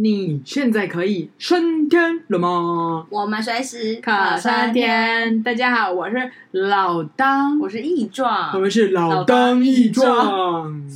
[0.00, 3.04] 你现在可以升天了吗？
[3.10, 5.42] 我们随时可升天。
[5.42, 6.16] 大家好，我是
[6.52, 10.88] 老当，我是易壮，我们是老当益壮。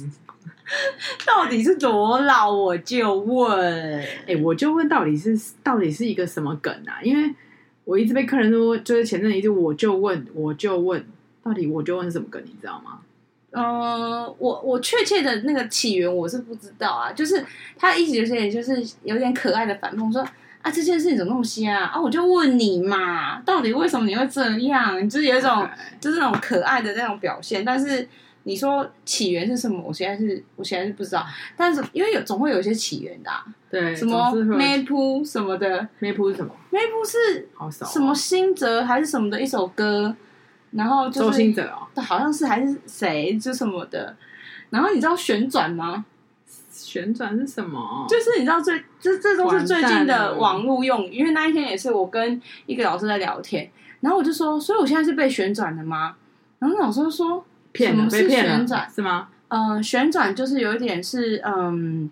[1.26, 2.48] 到底是多老？
[2.48, 7.02] 我就问，哎，我就问，到底是到底是一个什么梗啊？
[7.02, 7.34] 因为
[7.82, 11.04] 我一直被客人说，就是前阵子一直我就问，我就问，
[11.42, 12.40] 到底我就问是什么梗？
[12.44, 13.00] 你知道吗？
[13.54, 17.44] 嗯，我我确切的那个起源我是不知道啊，就是
[17.76, 20.22] 他意思有些就是有点可爱的反讽说
[20.62, 21.90] 啊，这件事情怎么那么瞎啊？
[21.94, 25.08] 啊，我就问你嘛，到底为什么你会这样？
[25.08, 25.68] 就是有一种、
[26.00, 28.08] 就是那种可爱的那种表现，但是
[28.44, 29.82] 你说起源是什么？
[29.86, 31.26] 我现在是我现在是不知道，
[31.56, 36.54] 但是因为有总会有一些起源的、啊，对，什么咩噗什么的，咩噗是什么？
[36.70, 37.48] 咩噗是
[37.92, 40.14] 什么新泽还是什么的一首歌。
[40.72, 44.16] 然后就是周兴哲哦，好像是还是谁就什么的。
[44.70, 46.04] 然后你知道旋转吗？
[46.70, 48.06] 旋转是什么？
[48.08, 51.16] 就是你知道最这这都是最近的网络用语。
[51.16, 56.16] 因为那一天也是我跟一个老师在聊天，然后我就说，所以我现在是被旋转的吗？
[56.58, 58.90] 然后老师就说，什么是旋转？
[58.90, 59.28] 是吗？
[59.48, 62.10] 呃，旋转就是有一点是嗯，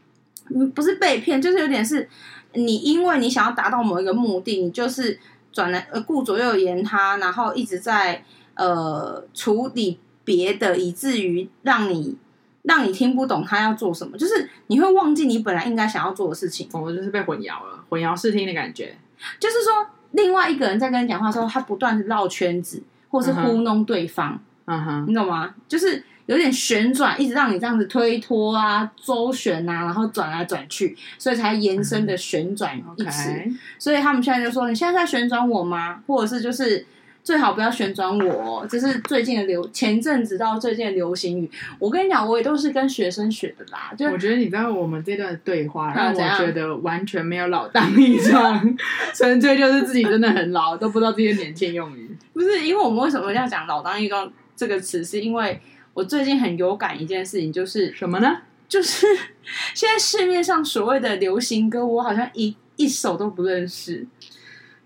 [0.75, 2.07] 不是被骗，就是有点是
[2.53, 5.19] 你因为你想要达到某一个目的，你就是
[5.51, 8.23] 转来呃顾左右言他，然后一直在。
[8.55, 12.17] 呃，处理别的，以至于让你
[12.63, 16.69] 让你听不懂他要做什么，就是你会忘记你本来应该想要做的事情。
[16.73, 18.95] 我就是被混淆了，混淆视听的感觉。
[19.39, 24.39] 就是说，另外一个人在跟你讲话的时候，他不断绕圈子，或是糊弄对方。
[24.67, 25.55] 嗯哼，你懂吗？
[25.67, 33.31] 就是有点旋转，一直让你这样子推脱啊、周旋啊，然后转来转去，所以才延伸的旋转一词。
[33.31, 33.57] Okay.
[33.79, 36.87] 所以他们现在就说：“你现在在旋转我吗？”或者是就是。
[37.23, 41.51] 最好不要旋转我，这是最近的流，前阵子到最近的流行语。
[41.79, 43.93] 我跟你讲，我也都是跟学生学的啦。
[43.97, 48.77] 就我觉得你知道我们这段对话，让我觉得完全没有老当益壮，
[49.15, 52.17] 纯粹就是自己真的很老，都不知道这些年轻用语。
[52.33, 55.05] 不是，因为我们为什么要讲老当益壮这个词？
[55.05, 55.61] 是因为
[55.93, 58.39] 我最近很有感一件事情，就是什么呢？
[58.67, 59.07] 就是
[59.75, 64.07] 现在市面上所谓的流行歌，我好像一一首都不认识。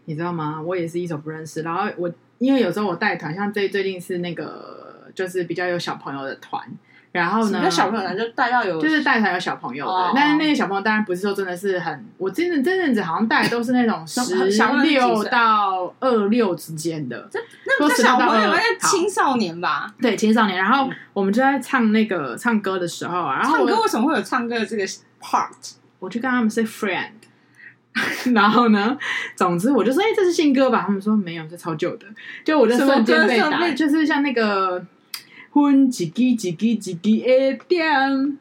[0.06, 0.60] 你知道吗？
[0.60, 1.62] 我也是一首不认识。
[1.62, 2.12] 然后我。
[2.38, 6.62] 因为有时候我带团，像最最近是那个就是比较有小朋友的团，
[7.12, 14.20] 然后呢，小朋友呢就带到有，就是带团有小朋友的，哦、但是那些小朋友当然不是说真的是很，我真的这阵子好像带的都是那种十
[14.82, 19.94] 六到二六之间的，这那不是小朋友，那青少年吧？
[20.02, 20.58] 对，青少年。
[20.58, 24.84] 然后我们就在唱那个唱歌的时候啊，然后唱歌为什么会有唱歌的这个
[25.20, 25.74] part？
[26.00, 27.10] 我就跟他们 say friend。
[28.34, 28.98] 然后呢？
[29.36, 32.06] 总之我就说：“哎、欸，这是新歌吧？”他们说：“没有，这超旧的。”
[32.44, 34.84] 就我就瞬间被打，就是像那个
[35.52, 37.84] “混叽叽叽叽叽叽哎掉”，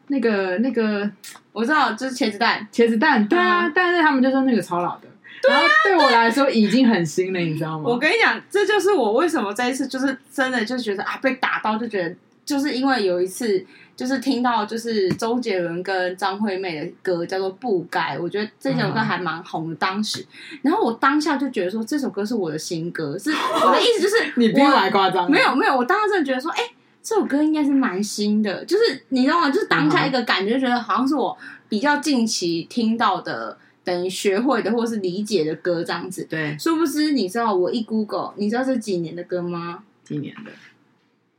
[0.08, 1.08] 那个那个
[1.52, 3.28] 我知道，就是茄子蛋，茄子蛋。
[3.28, 5.08] 对啊，但是他们就说那个超老的。
[5.44, 7.84] 对啊，对我来说已经很新了，你知道吗？
[7.86, 13.64] 我跟你讲，这就是我为什么这一次就是真的就觉得啊，被打到就觉得，就是因为有一次。
[13.96, 20.26] 就是听到就是周杰伦跟张惠妹的歌叫做《不该》，我觉得这首歌还蛮红的当时。
[20.62, 26.72] 然后我当下就觉得说这首歌是我的新歌，是我的意思就是 你别来夸张，没有没有，我当时真的觉得说，哎、欸，
[27.04, 29.52] 这首歌应该是蛮新的，就是你知道吗？
[29.52, 31.38] 就是当下一个感觉，觉得好像是我
[31.70, 36.26] 比较近期听到的，等于学会的或是理解的歌这样子。
[36.30, 39.84] 对，殊不知你知道我一 Google，你知道这几年的歌吗？
[40.04, 40.52] 几年的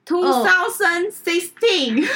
[0.04, 2.06] ？Two thousand sixteen，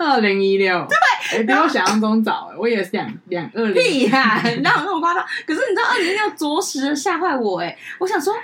[0.00, 5.24] 二零一六，对，欸、比我想象中早，我以为是两两二零，厉害， 哪有那么夸张？
[5.46, 8.34] 可是你知道，二零一六着实吓坏我，哎，我想说，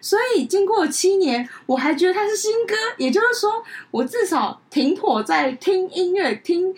[0.00, 6.72] 所以经过七年，我还觉得它是新歌，也就是说，我至少停妥在听音乐、听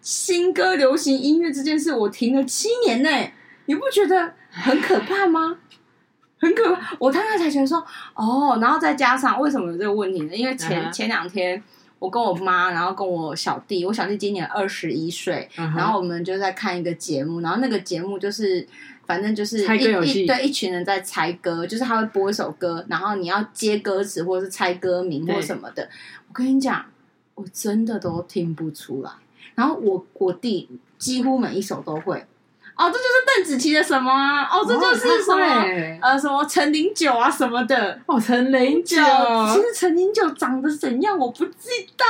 [0.00, 3.30] 新歌、流行音乐这件事，我停了七年呢，
[3.66, 5.58] 你不觉得很可怕吗？
[6.42, 7.78] 很可怕，我刚刚才觉得说，
[8.14, 10.34] 哦，然后再加上为什么有这个问题呢？
[10.34, 10.92] 因为前、uh -huh.
[10.92, 11.62] 前两天
[12.00, 15.76] 我跟我妈，然后跟我小弟，我小弟今年二十一岁，uh -huh.
[15.76, 18.66] 然后我们就在看一个节目，然后那个节目就是
[19.06, 19.84] 反正就是一
[20.22, 25.88] 一对一群人在猜歌，就是他会播一首歌，然后你要接歌词或者是猜歌名或什么的。
[26.26, 26.84] 我跟你讲，
[27.36, 29.12] 我真的都听不出来，
[29.54, 30.68] 然后我我弟
[30.98, 32.26] 几乎每一首都会。
[32.82, 34.42] 哦，这就是邓紫棋的什么啊？
[34.50, 37.96] 哦，这就是什么、哦、呃，什么陈零九啊什么的。
[38.06, 42.04] 哦，陈零九，其实陈零九长得怎样我不知道。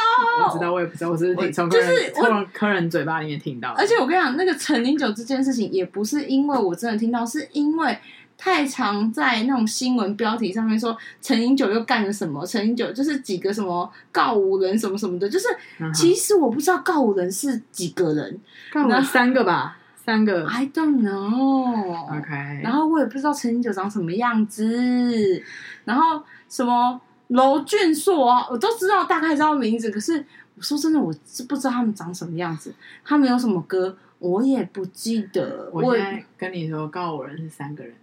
[0.46, 3.74] 我知道，我也不知道，我是从就是从客人嘴巴里面听到。
[3.76, 7.98] 而且我跟你讲，那个陈零九这件事情，也不是因为我真的听到，是因为
[8.38, 15.48] 太常在那种新闻标题上面说陈零九又干了什么，陈零九就是几个什么告五人什么什么的，就是、
[15.80, 18.40] 嗯、其实我不知道告五人是几个人，
[18.72, 19.76] 告五人三个吧。
[20.04, 22.18] 三个？I don't know。
[22.18, 22.60] OK。
[22.62, 25.42] 然后我也不知道陈零九长什么样子，
[25.84, 30.24] 然后什么娄俊硕啊，我都知道大概知道名字，可是
[30.56, 35.70] 我说真的，我是不知道他们长什么样子，他们有什么歌，我也不记得。
[35.72, 37.94] 我现在跟你说，告我人是三个人，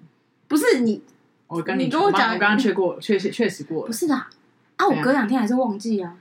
[0.48, 1.04] 不是你，
[1.48, 6.16] 我跟你，你跟我讲，我刚刚确过，确实确实过了，不是的啊，我隔两天还是忘记啊。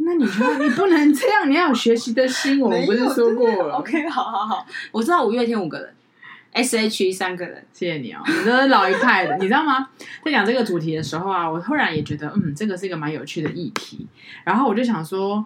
[0.00, 2.60] 那你说你不能这样，你要有学习的心。
[2.60, 3.74] 我们不是说过了？
[3.78, 5.92] OK，好好好，我知道五月天五个人
[6.52, 7.64] ，S.H.E 三个人。
[7.72, 9.88] 谢谢你哦，你这是老一派的，你知道吗？
[10.24, 14.06] 在讲这个主题的时候啊，我突然也觉得，嗯，这个是一个蛮有趣的议题。
[14.44, 15.44] 然后我就想说，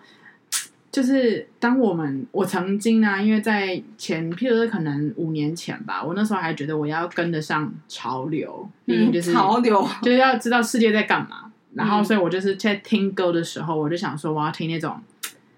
[0.93, 11.51] 就是当我们我曾经呢、啊，因为在前，譬如说可能五年前吧，我那时候还觉得我要跟得上潮流，嗯，就是潮流，就是要知道世界在干嘛。
[11.75, 15.01] 然后，所以我就是在听歌的时候，我就想说，我要听那种，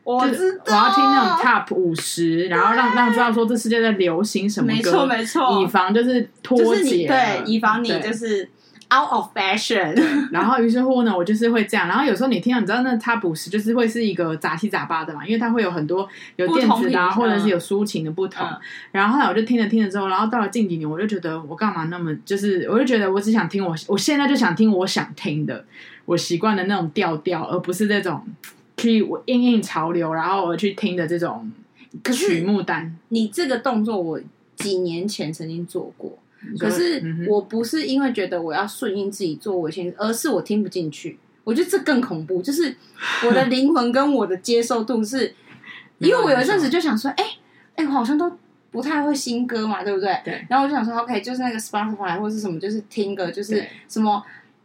[0.04, 8.48] 我知道，我要听那种 Top 五十，然后让让知道说这世界在流行什么歌，没错没错，以防就是脱节，就是、对，以防你就是
[8.94, 10.00] out of fashion。
[10.30, 11.88] 然后于是乎呢，我就是会这样。
[11.88, 18.46] 然后有时候你听到，你知道那 Top 五十就是会是一个杂七杂八的嘛，因为它会有很多有电子的、啊，或者是有抒情的不同。
[18.46, 18.56] 嗯、
[18.92, 25.64] 然后后来我就听着听着之后，然后到了近几年，我就觉得我干嘛那么就是，我就觉得我只想听我，我现在就想听我想听的。
[26.06, 28.22] 我习惯的那种调调，而不是这种
[28.76, 31.50] 去我应应潮流，然后我去听的这种
[32.12, 32.96] 曲目单。
[33.08, 34.20] 你这个动作，我
[34.56, 36.18] 几年前曾经做过，
[36.58, 41.18] 可是我不是因为觉得我要顺应自己做我先，而是我听不进去。
[41.44, 42.74] 我觉得这更恐怖，就是
[43.26, 45.34] 我的灵魂跟我的接受度是，
[45.98, 47.24] 因为我有一阵子就想说，哎
[47.76, 48.30] 哎、我好像都
[48.70, 50.18] 不太会新歌嘛，对不对？
[50.24, 50.46] 对。
[50.48, 54.22] 然后我就想说，OK，就是那个 Spotify 或是什么，就是听歌，就是什么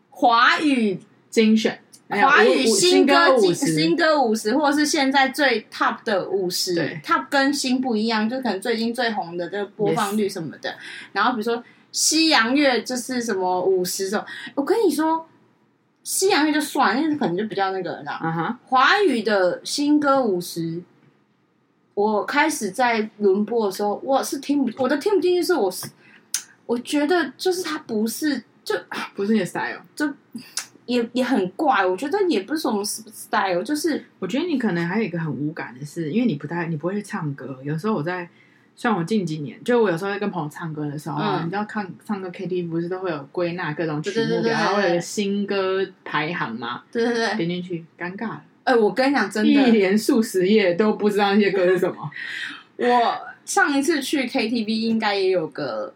[0.10, 1.00] 华语。
[1.30, 1.80] 精选
[2.10, 6.74] 华语新歌新歌，新歌五十，或者是现在最 top 的五十
[7.06, 10.76] ，top 跟新不一样，就可能最近最红的这个播放率什么的。
[11.12, 15.28] 然后比如说西洋乐就是什么五十种，我跟你说，
[16.04, 18.20] 西洋乐就算，因为可能就比较那个，啊。
[18.24, 20.82] 嗯哼，华语的新歌五十，
[21.94, 25.86] 我开始在轮播的时候，我是听不，我都听不进去，是我是
[26.66, 28.76] 我觉得就是它不是就
[29.14, 30.12] 不是你的 style，就。
[30.90, 37.60] 也也很怪，我觉得也不是什么 style，就是我觉得你可能还有一个很无感的是，因为你不太你不会去唱歌。
[37.64, 38.28] 有时候我在
[38.76, 46.82] 像我近几年，就我有时候在跟朋友唱歌的时候，嗯、你知道看唱歌 KTV 不是都会有归纳各种曲目，然后会有个新歌排行吗？
[46.92, 48.44] 对对对，点进去尴尬了。
[48.64, 52.10] 哎、欸，我跟你讲，真的，一连数十页都不知道那些歌是什么。
[52.78, 55.94] 我上一次去 KTV 应该也有个，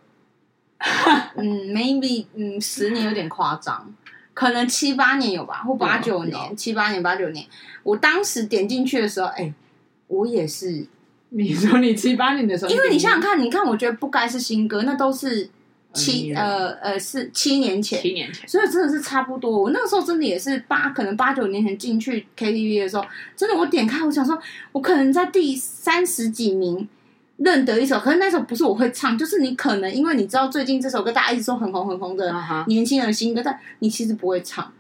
[1.36, 3.92] 嗯，maybe 嗯，十年有点夸张。
[4.34, 7.46] 可能七八年有吧，或八九年，七八年八九年。
[7.84, 9.54] 我当时点进去的时候，哎、欸，
[10.08, 10.88] 我也是。
[11.36, 15.50] 你说你七八年的时候，因为你想想看，你看，我觉得不该是新歌，那都是
[15.92, 19.64] 七呃呃是七年前，七年前，所以真的是差不多。
[19.64, 23.04] 我那个时候真的也是八，可能八九年前进去 KTV 的时候，
[23.36, 24.40] 真的我点开，我想说，
[24.74, 26.88] 我可能在第三十几名。
[27.44, 32.34] 认得一首，可是那首不是我会唱，就是你可能因为你知道最近这首歌大家一直说很红很红的
[32.68, 34.72] 年轻人的新歌，但你其实不会唱，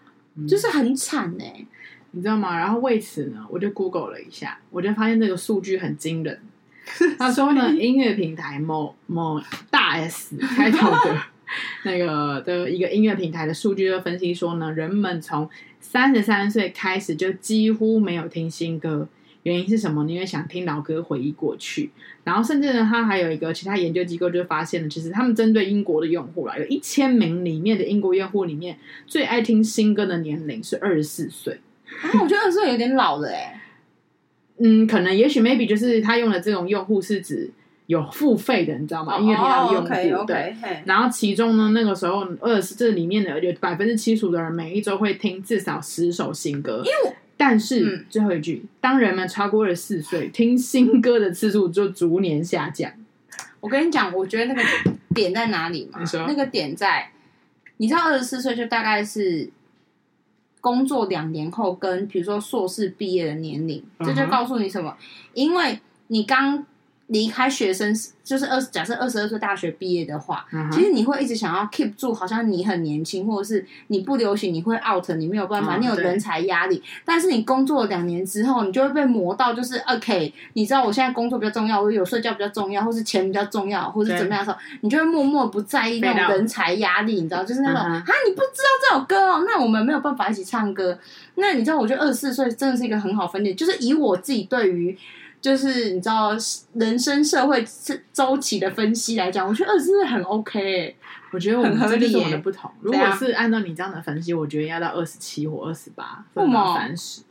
[0.48, 1.68] 就是很惨哎、欸，
[2.12, 2.57] 你知道吗？
[2.57, 6.39] 然后为此呢，我就 Google 了一下，我就发现这个数据很惊人。
[7.18, 11.21] 他说呢，音乐平台某某大 S 开头的
[11.85, 15.49] 那个的一个音乐平台的数据就分析说呢，人们从
[15.80, 19.07] 三十三岁开始就几乎没有听新歌。
[19.44, 20.12] 原因是什么呢？
[20.12, 21.92] 因为想听老歌回忆过去，
[22.23, 31.59] 然后甚至呢，他还有一个其他研究机构就发现了，其实他们针对英国的用户啦，有一千名里面的英国用户里面，最爱听新歌的年龄是二十四岁。
[32.02, 33.62] 啊，我觉得二十岁有点老了哎。
[34.57, 37.52] 嗯，可能也许 maybe 就是他用的这种用户是指
[37.88, 39.18] 有付费的，你知道吗？
[39.18, 39.90] 音乐频道的用户。
[39.90, 40.83] Oh, okay, okay, 对。
[40.85, 46.83] 然后其中呢，那个时候二十这里面的有百分之七十五的人每一周会听至少十首新歌。
[46.85, 52.90] 因为但是、嗯、最后一句，当人们超过了四岁，听新歌的次数就逐年下降。
[53.59, 54.64] 我跟你讲，我觉得那个
[55.14, 56.00] 点在哪里嘛？
[56.26, 57.12] 那个点在，
[57.76, 59.50] 你知道，二十四岁就大概是
[60.62, 64.95] 工作两年后，跟比如说硕士毕业的年龄，这就告诉你什么？
[65.33, 66.66] 因为你刚。
[67.07, 67.94] 离开学生
[68.24, 70.72] 就是二，假设二十二岁大学毕业的话，uh.
[70.74, 75.80] 其实你会一直想要 keep 住，好像你很年轻，或者是你不流行，你会 out，你没有办法，uh.
[75.80, 76.81] 你有人才压力。
[77.04, 88.30] 但是你工作了两年之后，你就会被磨到，就是 OK，你知道我现在工作比较重要，我有睡觉比较重要，或是钱比较重要，或是怎么样的时候，你就会默默不在意那种人才压力，你知道，就是那种啊，uh.
[88.30, 90.98] 你不知道这首歌哦，那我们没有办法一起唱歌。
[91.36, 94.98] 那你知道，我觉得二十四岁真的是一个很好分界，就是以我自己对于。
[95.44, 96.30] 就是你知道
[96.76, 97.62] 人生社会
[98.14, 100.95] 周期的分析来讲，我觉得二十四很 OK，欸，
[101.33, 102.71] 我觉得我们这就是我们的不同。
[102.80, 107.23] 如果是按照你这样的分析，我觉得要到二十七或二十八，或到三十，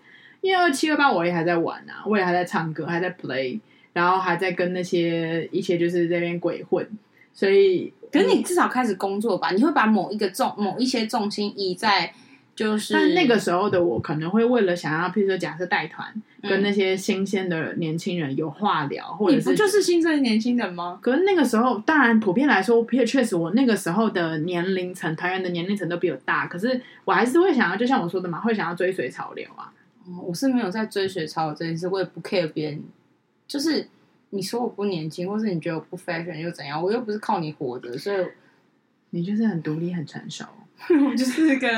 [0.42, 3.58] 因为二七二八我也还在玩啊，我也还在唱歌，还在 play，
[3.94, 6.86] 然后还在跟那些一些就是这边鬼混，
[7.32, 12.12] 所以，可是你至少开始工作吧，你会把某一个重某一些重心移在。
[12.62, 20.98] 就是，但那个时候的我可能会为了想要，譬如说，假设带团跟那些新鲜的年轻人有话聊，或者是你不就是新生年轻人吗？
[21.02, 29.72] 可是那个时候，当然普遍来说，也确实我那个时候的年龄层，团员的年龄层都比我大，可是我还是会想要，就像我说的嘛，会想要追随潮流啊。
[30.06, 32.82] 哦，我是没有在追随潮流这件事，我也不 care 别人。
[33.46, 33.86] 就是
[34.30, 36.82] 你说我不年轻，或是你觉得我不 fashion 又怎样？
[36.82, 38.26] 我又不是靠你活着，所以
[39.10, 40.44] 你就是很独立、很成熟。
[41.08, 41.68] 我就是那个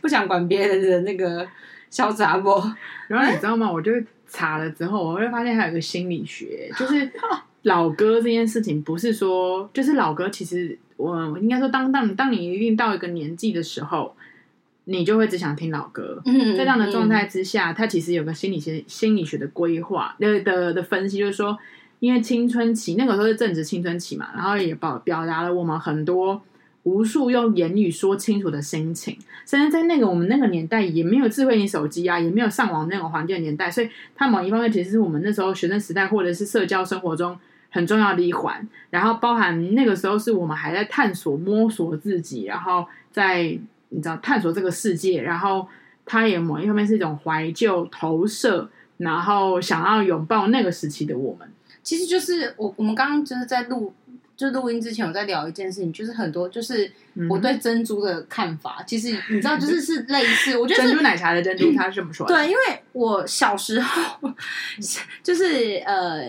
[0.00, 1.46] 不想管别人的那个
[1.90, 2.72] 小杂货，
[3.08, 3.70] 然后你知道吗？
[3.70, 3.92] 我就
[4.28, 7.10] 查了之后，我会发现还有一个心理学，就是
[7.62, 10.28] 老歌这件事情，不是说就是老歌。
[10.28, 14.14] 其实我应该说当，当当当你一定到一个年纪的时候，
[14.84, 16.20] 你就会只想听老歌。
[16.24, 21.58] 嗯，在这样的状态之下，它其实有个心理学心理学的规划的的的分析，就是说，
[22.00, 26.42] 因为青春期那个时候是正值青春期嘛，然后也表表达了我们很多。
[26.84, 37.36] 无数用言语说清楚的心情，甚至在那个我们那个年代也没有智慧型手机啊，也没有上网那种环境的年代，所以它某一方面其实是我们那时候学生时代或者是社交生活中
[37.70, 38.68] 很重要的一环。
[38.90, 45.66] 然后包含那个时候是我们还在探索摸索自己，然后在你知道探索这个世界，然后
[46.04, 51.48] 它也某一方面是一种怀旧投射，然后想要拥抱那个时期的我们。
[51.82, 53.94] 其实就是我我们刚刚就是在录。
[54.36, 56.90] 就录音之前，我在聊一件事情，就是很多，就是
[57.30, 58.78] 我对珍珠的看法。
[58.80, 62.34] 嗯、其实你知道，就是是类似，我觉得珍珠奶茶的珍珠，它是这么说的。
[62.34, 64.32] 对，因为我小时候，
[65.22, 66.22] 就是呃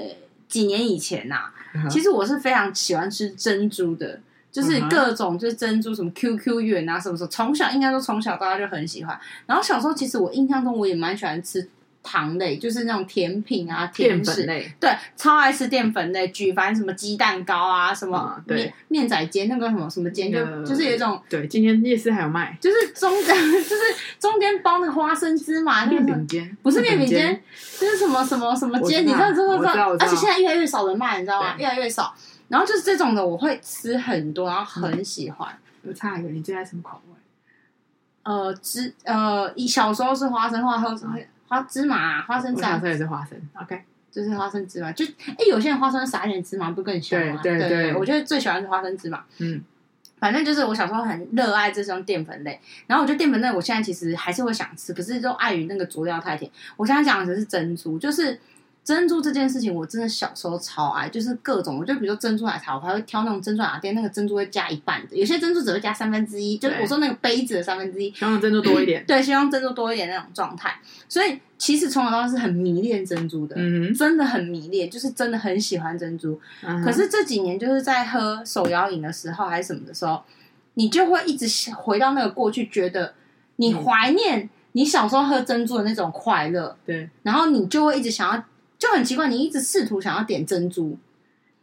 [0.48, 1.36] 几年以前呐、
[1.74, 4.20] 啊，其实我是非常喜欢吃珍珠的，
[4.52, 9.20] 就是各种就是珍珠什么 QQ 圆啊什么什么，从小应该说从小到大就很喜欢。
[9.48, 11.70] 然后小时候其实我印象中我也蛮喜欢吃。
[12.06, 23.82] 糖类就是那种甜品啊，甜食类，对，超爱吃淀粉类，举凡什么鸡蛋糕啊，什么面面仔煎，那个什么什么煎，就就是有一种，对，今天夜市还有卖，就是中间 就是
[24.20, 27.42] 中间包那个花生芝麻那个面饼煎，不是面饼煎，
[27.80, 31.56] 就是什么什么什么煎，你知道知道知道，而且现在越来越少人卖，你知道吗？
[31.58, 32.14] 越来越少，
[32.50, 35.50] 然后就是这种的，我会吃很多，然后很喜欢。
[35.82, 37.16] 我差一个，你最爱什么口味？
[38.24, 41.28] 呃，芝呃，以小时候是花生，后来会。
[41.48, 43.38] 花芝麻、啊、花生酱，这也是花生。
[43.54, 44.92] OK，就是花生芝麻。
[44.92, 47.40] 就哎、欸，有些人花生撒一点芝麻，不更香吗？
[47.44, 49.24] 对对对，对，我觉得最喜欢是花生芝麻。
[49.40, 49.64] 嗯，
[50.20, 52.60] 反正就是我小时候很热爱这种淀粉类。
[52.88, 56.50] 然后我觉得淀粉类，我现在其实还是会想吃，可是就碍于那个佐料太甜。
[56.78, 58.40] 我现在讲的是珍珠，就是。
[58.86, 70.80] 珍珠这件事情，我真的小时候超爱，就是各种，我就比如说珍珠奶茶，我还会挑那种珍珠奶茶店，那个珍珠会加一半的，有些珍珠只会加三分之一，就是我说那个杯子的三分之一，希望珍珠多一点， 对，希望珍珠多一点那种状态。
[71.10, 76.40] 所以其实从小到大是很迷恋珍珠的，嗯，真的很迷恋，就是真的很喜欢珍珠。
[76.62, 80.22] 嗯、可是这几年就是在喝手摇饮的时候还是什么的时候，
[80.76, 83.16] 你就会一直回到那个过去，觉得
[83.56, 88.44] 你怀念你小时候喝珍珠的那种快乐，对，然后你就会一直想要。
[88.78, 90.98] 就很奇怪，你一直试图想要点珍珠，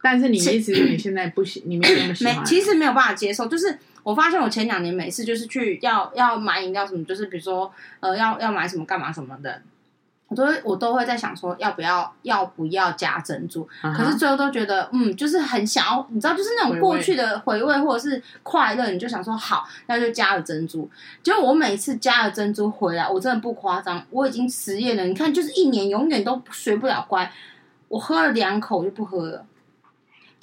[0.01, 2.35] 但是你一直你现在不行，你没有那么喜欢。
[2.37, 3.47] 没，其实没有办法接受。
[3.47, 9.61] 就是我发现我前两年每次就是去要要买饮料什么，就是比如说呃要要买什么干嘛什么的。
[10.33, 13.93] 我都会我都会在想说要不要要不要加珍珠，uh.
[13.95, 20.89] 可是最后都觉得嗯，就是很想要，你知道，就是那种过去的回味或者是快乐，你就想说好，那就加了珍珠。
[21.21, 27.31] 结果我每次加了珍珠回来，我真的不夸张，我已经实验了，你看，就是一年永远都学不了乖。
[27.89, 29.45] 我喝了两口就不喝了。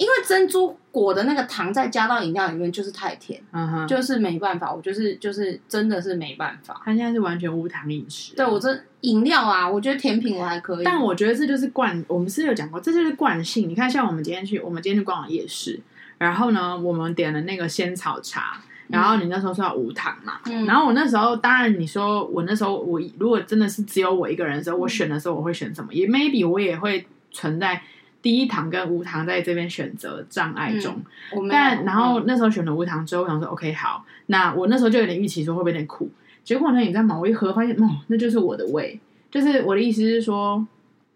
[0.01, 6.81] 因为珍珠果的那个糖再加到饮料里面就是太甜，嗯哼，就是没办法，我就是就是真的是没办法。
[6.83, 8.33] 他现在是完全无糖饮食。
[8.33, 13.69] 对，我这饮料啊，我觉得甜品我还可以，但我觉得这就是惯，我们是有讲过，这就是惯性。
[13.69, 15.79] 你看，像我们今天去，我们今天去逛夜市，
[16.17, 25.93] 然后呢，我们点了那个仙草茶，然后你那时候说要无糖嘛，嗯，然后我那时候当然你说我那时候我如果真的是只有我一个人的时候，我选的时候我会选什么？
[25.93, 27.83] 也 maybe 我也会存在。
[28.21, 31.01] 低糖跟无糖在这边选择障碍中，
[31.33, 36.07] 嗯、但然后那时候选了无糖之后，我想说 OK 好，那我那时候就有点预期说会不会有点苦，
[36.43, 37.17] 结果呢，你知道吗？
[37.17, 38.99] 我一喝发现哦，那就是我的胃，
[39.31, 40.63] 就是我的意思是说，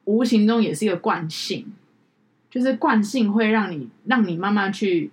[0.05, 1.71] 无形中也是一个惯性，
[2.49, 5.11] 就是惯性会让你让你慢慢去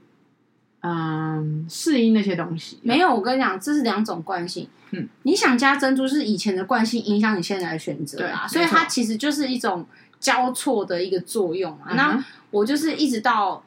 [0.80, 2.78] 嗯适应那些东西。
[2.82, 4.66] 没有，我跟你讲，这是两种惯性。
[4.92, 9.86] 嗯，你想加珍珠是以前的惯性影响你现在的选择啊，所以它其实就是一种。
[10.22, 11.88] 交错的一个作用嘛。
[11.90, 13.62] 嗯、那我就是一直到。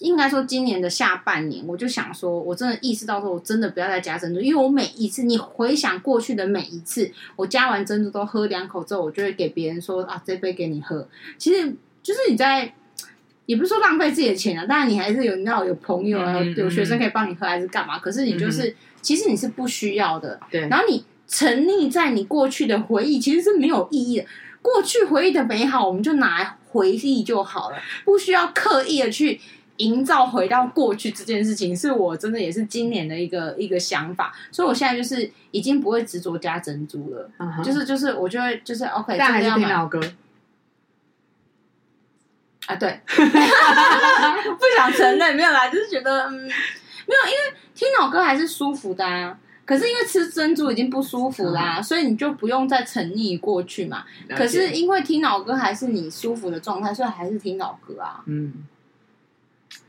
[0.00, 11.08] 应该说，今年的下半年，我就想说，我真的意识到说，我真的不要再加珍珠，因为我每一次，你回想过去的每一次，我加完珍珠都喝两口之后，我就会给别人说啊，这杯给你喝。
[11.38, 12.74] 其实就是你在，
[13.46, 17.98] 也不是说浪费自己的钱啊，当然你还是有，你知道有朋友啊，有学生可以帮你喝，还是干嘛？
[17.98, 20.38] 可是你就是，嗯、其实你是不需要的。
[20.50, 20.68] 对。
[20.68, 24.26] 然后你沉溺在你过去的回忆，其实是没有意义的。
[24.66, 29.40] 过去回忆的美好，我们就拿来回忆就好了，不需要刻意的去。
[29.78, 37.62] 营造回到过去这件事情，是我真的也是今年的一个一个想法，所以我现在就是已经不会执着加珍珠了，uh huh.
[37.62, 40.00] 就是就是我就会就是 OK，但还是听老歌
[42.64, 51.82] 啊，对， 不想承认没有啦，就是觉得嗯没有，因为听老歌还是舒服的啊，可是因为吃珍珠已经不舒服啦，uh.
[51.82, 54.04] 所以你就不用再沉溺过去嘛。
[54.28, 54.42] 了解。
[54.42, 58.54] 可是因为听老歌还是你舒服的状态，所以还是听老歌啊，嗯。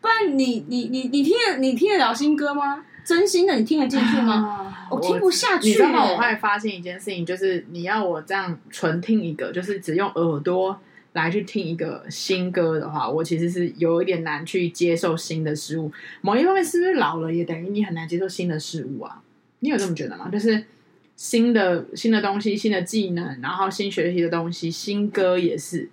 [0.01, 2.83] 不然你你你你听得你听得了新歌吗？
[3.05, 4.33] 真心的你听得进去吗？
[4.33, 5.69] 啊、我听不下去、欸。
[5.69, 6.03] 你知道吗？
[6.03, 10.77] 我后来发现一件事情，就是你要我这样纯听一个，就是只用耳朵
[11.13, 15.91] 来去听一个新歌的话，我其实是有一点难去接受新的事物。
[16.21, 19.21] 某一方面是不是老了也等于你很难接受新的事物啊？
[19.59, 20.29] 你有这么觉得吗？
[20.31, 20.65] 就是
[21.15, 25.89] 新的新的东西、新的技能，然后新学习的东西，新歌也是。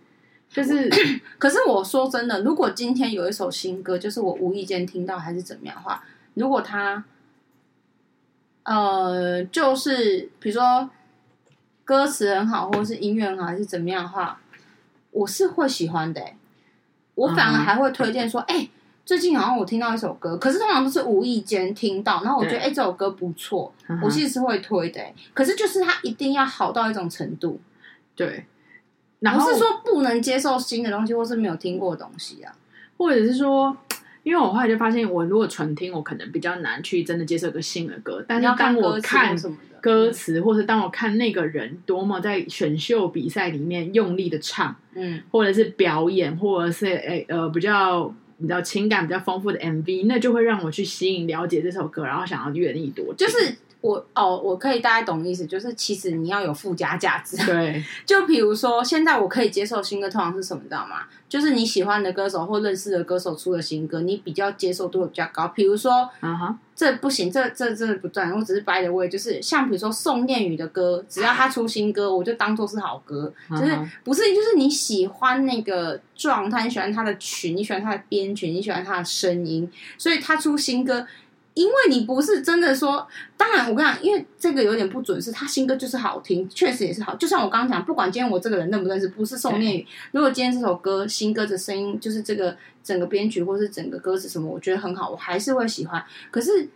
[0.51, 0.89] 就是，
[1.37, 6.05] 可是我说真的，如果今天有一首新歌，就是我无意间听到还是怎么样的话，
[6.35, 7.05] 如果他，
[8.63, 10.89] 呃，就是比如说
[11.85, 14.41] 歌词很好，或者是音乐很好，还是怎么样的话，
[15.11, 16.37] 我是会喜欢的、欸。
[17.17, 18.71] 我反而还会推荐说，哎、嗯欸，
[19.05, 25.15] 最近好像我听到一首歌，可是通常都是无意间听到，然后我觉得，哎这首歌不错，嗯、我其实是会推的、欸。
[25.35, 27.61] 可是就是它一定要好到一种程度，
[28.17, 28.45] 对。
[29.21, 32.53] 然后是说不能接受新的东西，或是没有听过的东西啊，
[32.99, 33.75] 或者是说，
[34.23, 38.23] 因为我后来就发现，我如果纯听，我可能比较难去真的接受一个新的歌。
[38.29, 39.35] 但是当我看
[39.81, 53.57] 歌词，或是当我看那个人多么在选秀比赛里面用力的唱，嗯，或者是表演，或者是诶呃比较比较情感比较丰富的 MV，那就会让我去吸引了解这首歌，然后想要愿意多就是。
[53.85, 57.37] 我哦，我可以大概懂意思，就是其实你要有附加价值。
[57.45, 61.03] 对，就比如说现在我可以接受新歌，通常是什么，你知道吗？
[61.29, 65.49] 就是你喜欢的歌手或认识的歌手出的新歌，你比较接受度会比较高。
[65.49, 66.57] 比如说，啊哈、uh，huh.
[66.75, 73.31] 这不行，这这这不对，我只是 by the way，就是像比如说宋念宇的歌，只要他出新歌，我就当做是好歌。
[73.51, 73.61] Uh huh.
[73.61, 81.07] 就是不是，就是你喜欢那个状态，你喜欢他的曲，你喜欢他的编曲，你喜欢他的声音，所以他出新歌。
[81.55, 87.15] 因为你不是真的说，当然我跟你讲，因为这个有点不准，是他新歌就是好听，确实也是好。
[87.15, 96.05] 就像我刚刚讲，不管今天我这个人认不认识，不是宋念宇，如果今天这首歌新歌的声音就是这个整个编曲或是整个歌词什么，我觉得很好，我还是会喜欢。
[96.33, 96.69] 可是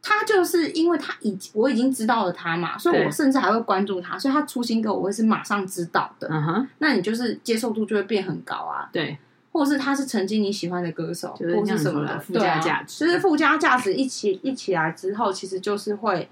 [0.00, 6.28] 他就是因为他已我已经知道了他嘛，所以我甚至还会关注他，所以他出新歌我会是马上知道的。
[6.30, 8.88] 嗯哼，那你就是接受度就会变很高啊。
[8.92, 9.18] 对。
[9.52, 16.26] 或者是他是曾经你喜欢的歌手，就是或是什么的附加价值，就是附加价值一起一起来之后，其实就是会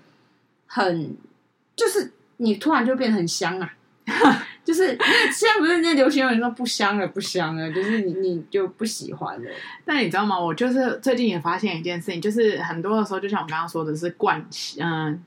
[0.66, 1.14] 很，
[1.76, 3.70] 就是你突然就变得很香啊，
[4.64, 4.86] 就是
[5.32, 9.50] 现在不是那流行有人说不香了不香了，就是你你就不喜欢了。
[9.84, 10.40] 但你知道吗？
[10.40, 15.22] 我就是最近也发现一件事情，就是很多的时候，就像我刚刚说的是惯性，嗯，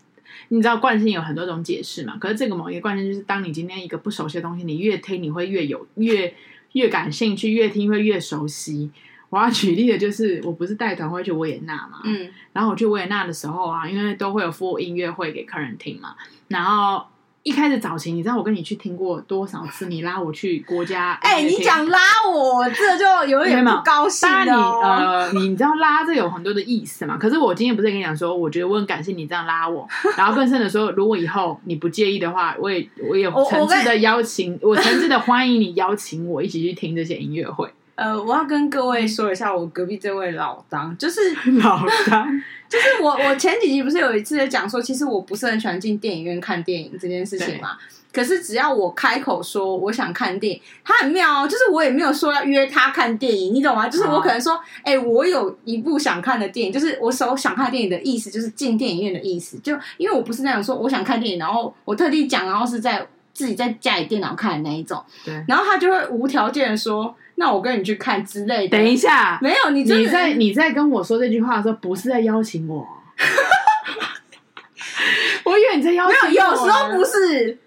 [0.48, 2.18] 你知道惯性有很多种解释嘛？
[2.20, 6.34] 可是这个某一个惯性就是，当你今天一个不熟悉的东西，你越听你会越有越。
[6.74, 8.92] 越感兴趣，越听会越熟悉。
[9.30, 16.16] 我要举例的就是，我不是带团会去维也纳嘛，嗯，然后我去维也纳的时候啊，因为都会有附音乐会给客人听嘛，
[16.50, 17.08] 然后。
[17.44, 19.88] 一开始早期，你知道我跟你去听过多少次？
[19.88, 22.00] 你拉我去国家，哎、欸，你讲拉
[22.34, 24.46] 我，这就有点不高兴了。
[24.46, 27.18] 你呃，你知道拉这有很多的意思嘛？
[27.18, 29.86] 可是我今天不是跟你讲说，我觉得我很感谢你这样拉我，
[30.18, 37.70] 然后更甚的说，如果以后你不介意的话，我也我也诚挚的邀请，我诚挚的欢迎你邀请我一起去听这些音乐会。
[37.96, 41.20] 呃，我要跟各位说一下，我隔壁这位老张就是
[41.62, 42.28] 老张。
[42.68, 47.78] 就是我，我前几集不是有一次在讲说，其实我不是很喜欢进电影院看电影这件事情嘛。
[48.12, 53.88] 可是只要我开口说我想看电影，他很妙哦，就是我也没有说要约他看电影，你懂吗？
[53.88, 59.60] 就是我可能说，哎、我有一部想看的电影，就是我所想看电影的意思，就是进电影院的意思。
[59.60, 65.04] 就因为我不是那种说我想看电影，然后我特地讲，然后是在自己在家里电脑看的那一种。
[65.24, 67.16] 对，然后他就会无条件的说。
[67.36, 68.78] 那我跟你去看之类的。
[68.78, 72.88] 等一下，没有你，你在你在跟我说这句话的时候，不是在邀请我。
[75.46, 76.28] 我以为你在邀请我。
[76.28, 77.58] 没有，有时候不是。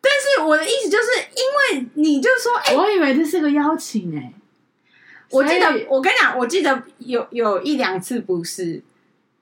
[0.00, 1.42] 但是我的意思就是，因
[1.80, 4.32] 为你就说，哎、欸，我以为这是个邀请哎、欸。
[5.30, 8.80] 我记得，我跟你讲，我记得有有一两次不是，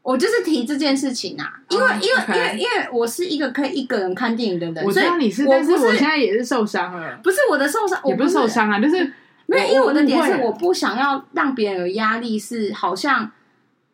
[0.00, 9.12] 我就是提这件事情啊，因为、嗯、因为.因为因为我是一个可以一个人看电影的人，我知道你是，但是我现在也是受伤了，不是我的受伤，也不是受伤啊，就是
[9.46, 13.30] 没有，因为我的点是我不想要让别人有压力，是好像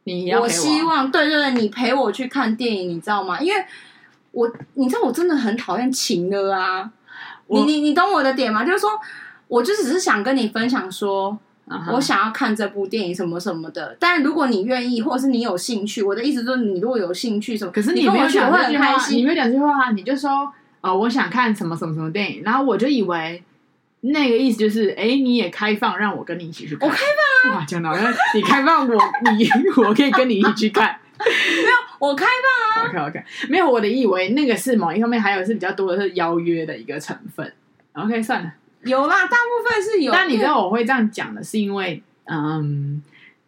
[0.04, 3.40] 你要我希望对对对，你陪我去看电影，你知道吗？
[3.40, 3.64] 因为
[4.32, 6.90] 我你知道我真的很讨厌情勒啊，
[7.48, 8.64] 你你你懂我的点吗？
[8.64, 8.90] 就是说
[9.48, 11.38] 我就只是想跟你分享说。
[11.70, 11.92] Uh-huh.
[11.92, 23.40] 我想要看这部电影什么什么的，但如果你愿意，或者是你有兴趣，我的意思就是，你如果有兴趣什么，可是你没有讲这句话，你没有讲这句话，你就说哦，我想看什么什么什么电影，然后我就以为
[24.02, 27.02] 那个意思就是，哎，你也开放让我跟你一起去看，我开
[27.44, 27.94] 放啊，哇，讲到
[28.34, 28.94] 你开放我，
[29.36, 29.48] 你
[29.82, 37.52] 我可以跟你一起去看， 没有，我开放啊，OK OK，没有，我的以为那个是某一方面，还有是比较多的是邀约的一个成分
[37.92, 38.52] ，OK，算了。
[38.84, 40.10] 有啦，大部分是有。
[40.10, 43.02] 但你知道我会这样讲的，是因为，嗯。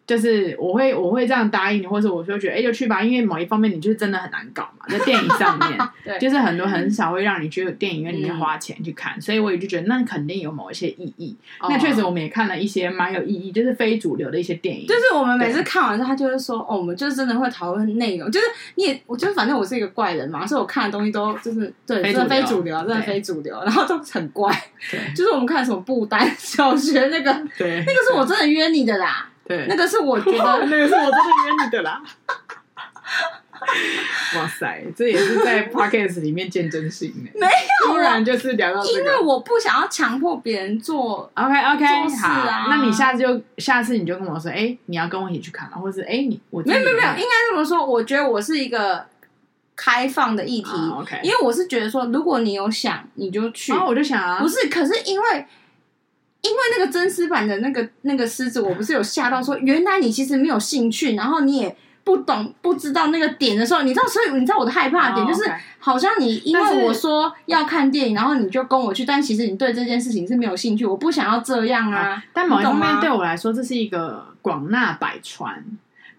[0.05, 11.35] 就是我会我会这样答应你，或者我就觉得哎、欸，就去吧，因为某一方面你就是真的很难搞嘛，在电影上面， 对，就是很多很少会让你去电影院里面花钱去看，嗯、所以我也就觉得那肯定有某一些意义。
[11.59, 14.85] 哦、那确实我们也看了一些蛮有意义，就是非主流的一些电影。
[14.85, 18.29] 就是我们每次看完之后，他就会说哦，我们就是真的会讨论内容。
[18.29, 24.51] 就是你也，我就是反正我是一个怪人嘛，所以我看的东西都就是对，真的非主流，真的非主流，然后都很怪。
[24.91, 29.29] 对，就是我们看什么布丹小学那个，对，那个是我真的约你的啦。
[29.45, 32.01] 对，那个是我觉得， 那个是我真的约你的啦。
[34.35, 37.39] 哇塞，这也是在 podcast 里面见真心的。
[37.39, 41.31] 没有，突然就是聊到这个，因为我不想要强迫别人做。
[41.33, 42.65] OK OK，做事啊。
[42.69, 47.85] 那你下次就下次你就跟我说，哎、欸，你要跟我一起去看，或者是哎、欸，你我没有没有没有，应该这么说。
[47.85, 49.05] 我觉得我是一个
[49.77, 50.69] 开放的议题。
[50.69, 53.71] Uh, OK，因为我是觉得说，如果你有想，你就去。
[53.71, 55.45] 然后我就想啊，不是，可是因为。
[56.43, 72.21] 因为那个真丝版的那个那个狮子，我不是有吓到说，原来你其实没有兴趣，然后你也不懂不知道那个点的时候，你知道，所以你知道我的害怕的点就是，好像你因为我说要看电影，然后你就跟我去，但其实你对这件事情是没有兴趣，我不想要这样啊。
[72.33, 75.63] 但某一方面对我来说，这是一个广纳百川。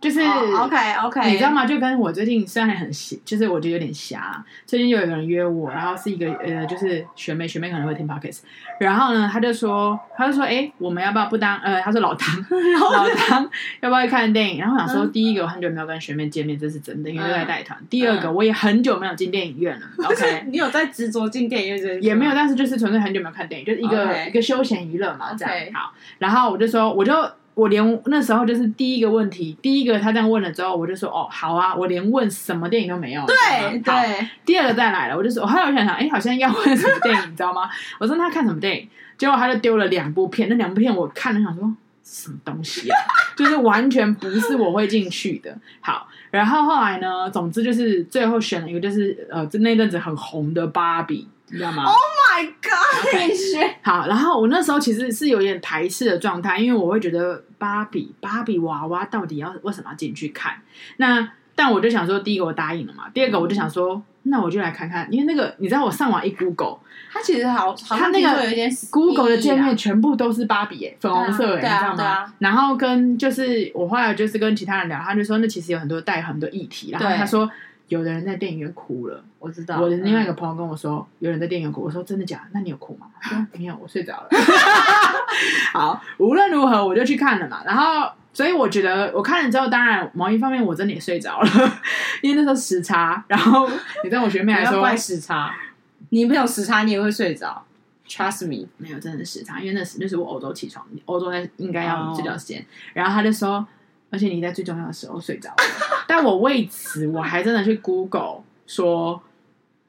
[0.05, 1.65] 就是 OK OK，你知道吗？
[1.65, 4.45] 就跟我最近虽然很瞎，就是我觉得有点瞎。
[4.67, 8.41] 最近就有一个人约我，然后是一个呃，就是学妹，学妹可能会听 Podcast。
[8.79, 11.57] 然后呢，他就说，他就说，哎、欸，我们要不要不当？
[11.61, 12.37] 呃，他说老唐，
[12.93, 13.49] 老唐
[13.81, 14.61] 要不要去看电影？
[14.61, 17.79] 然后我想说，第一个我很久没有跟学妹见面，这是真的，因为都在带团。
[17.89, 19.87] 第二个我也很久没有进电影院了。
[20.05, 22.03] OK，你有在执着进电影院？
[22.03, 25.55] 也没有，但是就是纯粹很久没有看电影，就是一个.一个休闲娱乐嘛，这样。
[25.73, 27.13] 好，然后我就说，我就。
[27.55, 33.25] 我连那时候就是第一个问题，第一个他这样问了之后，我就说哦，好啊，我连问什么电影都没有。
[33.27, 34.29] 对对。
[34.45, 37.71] 第二个再来了，我就说，我后来我想想，哎，好像要问什么电影，你知道吗？
[38.01, 42.97] 我说他看什么电影，结果他就丢了两部片，那两部片我看了想说什么东西啊，
[43.37, 45.57] 就是完全不是我会进去的。
[45.81, 51.29] 好，然后后来呢，总之就是最后选了一个，就是呃，就那阵子很红的芭比。
[51.55, 53.79] 你知道吗？Oh my god！
[53.81, 60.55] 好，然后我那时候其实是有点排斥的状态，因为我会觉得芭比芭比娃娃到底要为什么要进去看？
[60.97, 66.79] 那但我就想说，第一个我答应了嘛，第二个我就想说，那我就来看看，因为那个你知道，我上网一 Google，
[67.13, 68.43] 它其实好，它那个
[68.91, 72.35] Google 的界面全部都是芭比，哎，粉红色，哎，你知道吗？
[72.41, 77.49] 然后跟就是我后来就是跟其他人聊，他就说那其实有很多带很多议题，然后他说。
[77.89, 79.79] 有的人在电影院哭了，我知道。
[79.79, 81.83] 我的另外一个朋友跟我说，嗯、有人在电影院哭。
[81.83, 82.45] 我说真的假的？
[82.53, 83.07] 那你有哭吗？
[83.21, 84.29] 他说 没有，我睡着了。
[85.73, 87.63] 好，无论如何我就去看了嘛。
[87.65, 91.49] 然后，所以我觉得我看了之后，当然某一方面我真的也睡着了，
[92.23, 93.23] 因为那时候时差。
[93.29, 93.69] 然后
[94.03, 95.55] 你跟我学妹还说怪时差，
[96.09, 97.65] 你没有时差你也会睡着。
[98.09, 102.59] Trust me，没有真的是时差，因为那时那是我欧洲起床，欧洲在应该要治疗时间。
[102.59, 102.67] Oh.
[102.95, 103.67] 然后他就说。
[104.15, 105.57] 而且你在最重要的时候睡着了，
[106.07, 109.21] 但我为此我还真的去 Google 说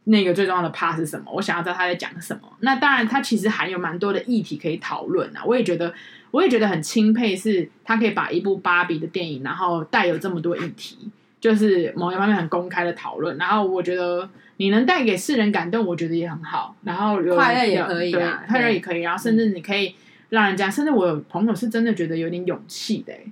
[0.06, 2.42] 那个最重要的 part 是什么，我想要知道他在讲什么。
[2.62, 5.44] 那当然，他其实还有蛮多的议题可以讨论啊。
[5.46, 5.94] 我也觉得，
[6.32, 10.98] 我也觉得很钦佩，是他可以把一部芭比的电影，然后带有这么多议题，
[11.40, 13.38] 就是某一方面很公开的讨论。
[13.38, 16.76] 然后我觉得你能带给世人感动，我觉得也很好。
[16.84, 19.02] 然后快乐也可以啊，快乐也可以。
[19.02, 19.96] 然后甚至你可以
[20.30, 23.32] 让人家，甚至我有朋友是真的觉得有点勇气的、欸。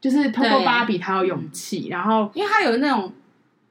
[0.00, 3.12] 就是通过芭比，她有勇气，然后因为她有那种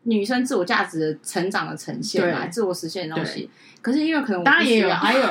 [0.03, 3.49] 女生自我价值的成长的呈现嘛，自我实现的东西。
[3.81, 5.23] 可是因为可能当然也有，还有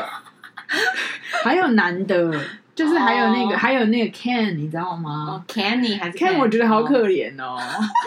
[1.44, 2.32] 还有男的，
[2.74, 3.54] 就是还有那个、oh.
[3.54, 6.38] 还有那个 Ken，你知道吗？Kenny 还是 Ken？
[6.38, 7.58] 我觉得好可怜哦。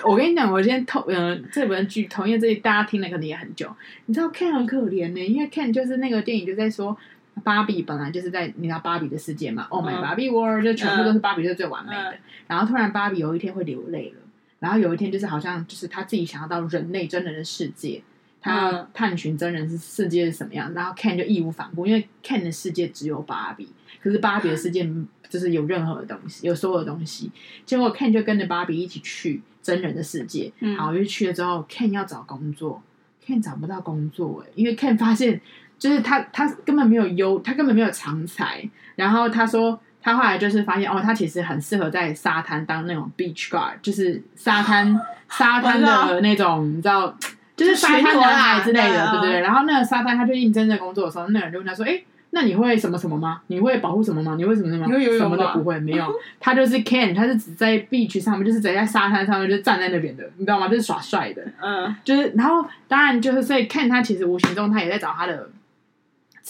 [0.04, 3.70] 我跟你讲，我先偷，嗯、呃，这本剧透，因为这里大家听了可能也很久。
[4.06, 6.96] 你知道 Ken 很可怜呢，因为 Ken 就是那个电影就在说，
[7.44, 12.12] 芭比本来就是在你知道芭比的世界嘛，Oh my Barbie World，就全部都是芭比是最完美的。
[12.12, 12.16] Uh.
[12.48, 14.22] 然后突然芭比有一天会流泪了，
[14.60, 18.02] 然后有一天就是好像就是他自己想要到人类真人的世界。
[18.44, 23.70] 他要探寻真人是世界是什么样，然后 Ken 就义无反顾，因为 Ken 的世界只有芭比，
[24.02, 24.92] 可是芭比的世界
[25.30, 27.30] 就是有任何的东西，有所有的东西。
[27.68, 32.82] 结果 Ken 就跟着芭比一起去真人的世界，好，就去了之后，Ken 要找工作
[33.24, 35.40] ，Ken 找不到工作，哎，因为 Ken 发现
[35.82, 38.64] 就是他他根本没有优，他根本没有长才。
[38.96, 44.96] 然后他说他后来就是发现哦，他其实很适合在沙滩当那种 beach guard，就是沙滩
[45.28, 47.18] 沙滩的那种，你知道。
[47.54, 49.40] 就是沙滩男孩之类的，对不对？
[49.42, 53.42] 然后那个沙滩，他就应征这工作的时候，那个人就问他说：“哎，那你会什么什么吗？
[53.48, 54.34] 你会保护什么吗？
[54.36, 54.88] 你会什么什么？
[54.88, 55.38] 你会游泳吗？
[55.38, 56.12] 什么都不会，没有。
[56.40, 60.68] 他就是 can，他是只在 beach 上面，就是只在沙滩上面，就站在那边的，你知道吗？
[60.70, 61.44] 就是耍帅的。
[61.62, 65.48] 嗯，就是然后当然就是所以 can 他其实无形中他也在找他的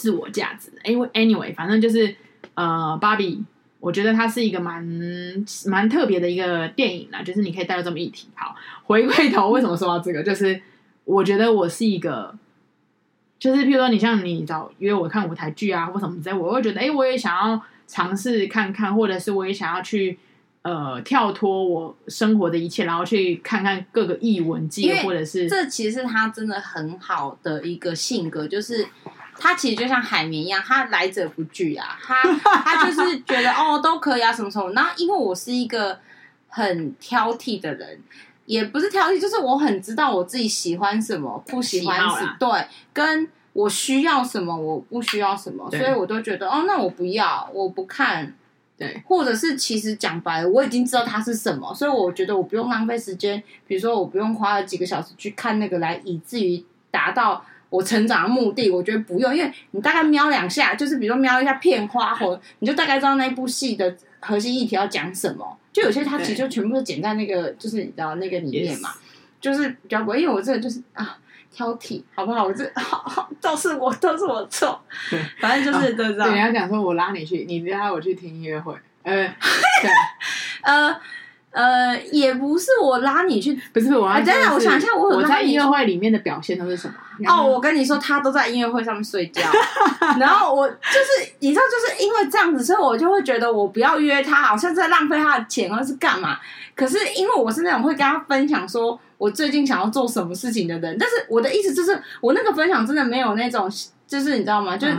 [0.02, 0.72] 自我价值。
[0.84, 2.16] 因为 anyway，反正就是
[2.56, 3.44] 呃，芭比，
[3.80, 4.84] 我觉得它是一个蛮
[5.68, 8.28] 蛮特别的一个电影啦，就是你可以带入这么一题。
[8.36, 10.62] 好，回归头为什么说到这个，就是。
[11.04, 12.34] 我觉得我是一个，
[13.40, 20.18] 就是譬如说，你像你找约我看舞台剧啊，或什么之类，我会觉得，哎，我也想要尝试看看，或者是我也想要去
[20.62, 28.86] 呃跳脱我生活的一切，然后去看看各个艺文界，或者是这其实是他真的很好的一个性格，就是
[29.42, 32.22] 他其实就像海绵一样，他来者不拒啊，他
[32.64, 34.70] 他就是觉得哦都可以啊，什么什么。
[34.72, 36.00] 那因为我是一个
[36.48, 38.00] 很挑剔的人。
[38.48, 42.50] 也不是挑剔，就是我很知道我自己喜欢什么，不喜欢什么，对，
[42.92, 48.34] 跟我需要什么，我不需要什么，所以我都觉得哦，那我不要，我不看，
[48.78, 65.58] 对，或者是其实讲白了，我已经知道它是什么，所以我觉得我不用浪费时间，比如说我不用花了几个小时去看那个来，以至于达到我成长的目的，我觉得不用，因为你大概瞄两下，就是比如说瞄一下片花，或你就大概知道那部戏的核心议题要讲什么。
[65.72, 68.90] 就有些它其实就全部都剪在那个，就是你知道那个里面嘛，
[69.40, 70.22] 就是比较贵。
[70.22, 71.18] 因为我这个就是啊
[71.50, 72.44] 挑剔，好不好？
[72.44, 74.78] 我这好好都是我都是我错，
[75.40, 76.30] 反正就是都知道。
[76.30, 79.14] 你要讲说我拉你去，你拉我去听音乐会，呃，
[79.82, 79.90] 对，
[80.64, 80.96] 呃。
[81.54, 84.22] 呃，也不是我拉你去，不是我拉。
[84.22, 86.94] 真的，我想一下，我我在音乐会里面的表现都是什么？
[87.28, 89.42] 哦，我跟你说，他都在音乐会上面睡觉。
[90.20, 96.38] 然后我就是，你知道，就是因为这样子，所以我就会觉得我不要约他，好像在浪费他的钱，或者是干嘛。
[96.76, 103.70] 可是因为我是那种会跟他分享说我最近想要做什么事情的人，但是我的意思就是，我那个分享真的没有那种，
[104.08, 104.78] 就是你知道吗？
[104.78, 104.96] 就是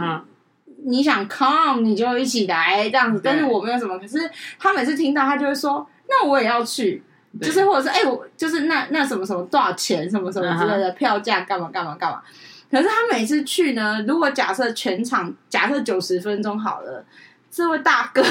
[0.85, 3.99] 你想 come 你就一起来这样子，但是我没有什么。
[3.99, 4.19] 可是
[4.59, 5.87] 他每次听到，他就会说。
[6.15, 7.03] 那我也要去，
[7.41, 12.23] 就是或者是哎、欸，我就是那那什么什么多少钱，什么什么之类的票价干嘛干嘛干嘛。
[12.71, 17.05] 可是他每次去呢，如果假设全场假设九十分钟好了，
[17.51, 18.23] 这位大哥，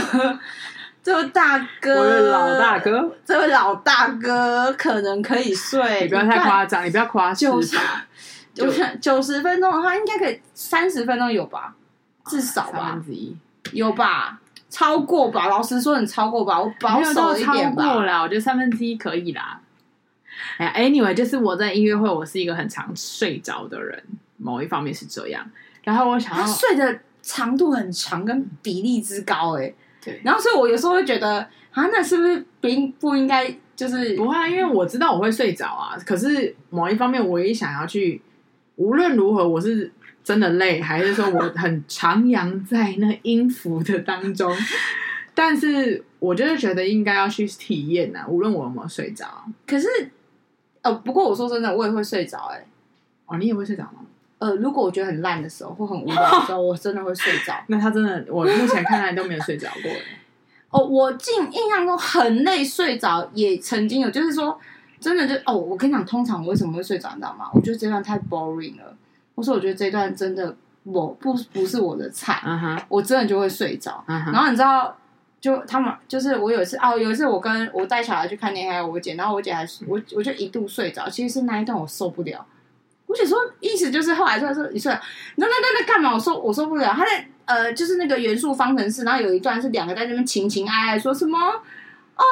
[1.04, 6.02] 这位大哥，我的老大哥，这位老大哥可能可以睡。
[6.02, 7.78] 你不要太夸张，你不要夸九十
[8.54, 11.76] 九十九十分钟的话，应该可以三十分钟有吧？
[12.26, 13.38] 至少吧，三分之一
[13.72, 14.41] 有吧？
[14.72, 17.84] 超过吧，老实说，你超过吧，我保守一点吧。
[17.84, 19.60] 超过啦，我觉得三分之一可以啦。
[20.58, 24.02] 哎，anyway，就是我在音乐会，我是一个很常睡着的人，
[24.38, 25.46] 某一方面是这样。
[25.84, 30.22] 然后我想要睡的长度很长，跟比例之高，哎，对。
[30.24, 31.40] 然后所以，我有时候会觉得，
[31.72, 34.48] 啊，那是不是不应不应该就是不会啊？
[34.48, 35.98] 因为我知道我会睡着啊。
[36.06, 38.22] 可是某一方面，我也想要去，
[38.78, 39.92] 无论如何，我是。
[40.24, 44.54] 真的累，还是说我很徜徉在那音符的当中？
[45.34, 49.26] 但是我就是觉得应该要去体验呐，无论我有没有睡着。
[49.66, 49.88] 可是，
[50.82, 52.68] 呃，不过我说真的，我也会睡着哎、欸。
[53.26, 54.06] 哦，你也会睡着吗？
[54.40, 57.56] 呃，如果我觉得很烂的时候，或很无聊的时候，我真的会睡着。
[57.68, 59.92] 那他真的，我目前看来都没有睡着过。
[60.72, 64.60] 哦，我记印象中很累睡着，也曾经有，就是说
[65.00, 67.50] 真的就哦，我跟你讲，通常我为什么会睡着，你知道吗？
[67.54, 68.98] 我觉得这段太 boring 了。
[69.42, 72.80] 我说，我觉得这段真的我不不是我的菜，uh -huh.
[72.88, 74.04] 我真的就会睡着。
[74.08, 74.32] Uh -huh.
[74.32, 74.96] 然后你知道，
[75.40, 81.10] 就他们就是我有一次哦，有一次我跟我带小孩去看电影，我姐，然后我姐还是我我就一度睡着。
[81.10, 82.46] 其实是那一段我受不了。
[83.08, 85.02] 我姐说，意思就是后来就说你睡了，
[85.38, 86.14] 那那那那干嘛？
[86.14, 86.94] 我说我受不了。
[86.94, 91.40] 他在呃，就是那个元素方程式，然后有一段是两个在那边情情爱爱，说什么
[92.16, 92.24] 哦，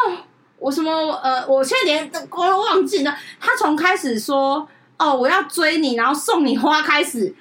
[0.59, 0.91] 我什么
[1.23, 3.17] 呃，我现在连我都忘记了。
[3.39, 4.69] 他从开始说。
[4.99, 7.33] 哦，我要追你，然后送你花开始，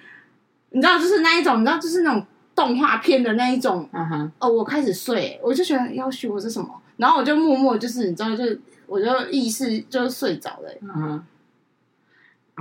[0.71, 3.89] 你知道，就是那一种，你知道，就是那种动画片的那一种。
[3.93, 8.45] 嗯哼，哦，我开始睡，我就觉得要许我是什么，然后我就默默就是你知道，就
[8.87, 10.71] 我就意识就睡着了。
[10.83, 11.27] 嗯哼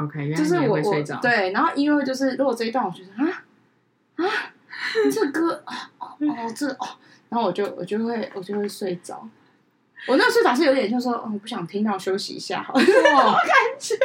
[0.03, 1.19] ，OK，就是我睡着。
[1.21, 3.43] 对，然后因为就是如果这一段我觉得啊
[4.15, 4.25] 啊，
[5.05, 5.63] 你这歌
[5.99, 6.87] 哦哦这哦，
[7.29, 9.27] 然后我就我就会我就会睡着。
[10.07, 13.95] 我那个睡着是有点就是说，哦，我不想听到，休息一下好， 我感觉。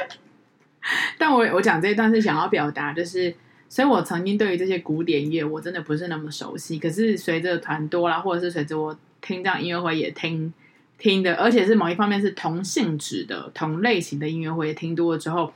[1.19, 3.35] 但我我讲这一段是想要表达，就是，
[3.69, 6.79] 所以我曾经对于这些古典乐我真的不是那么熟悉。
[6.79, 10.53] 可是随着团多啦，或者是随着我听这样音乐会也听
[10.99, 15.53] 听的，而且是某一方面是同性质的同类型的音乐会也听多了之后，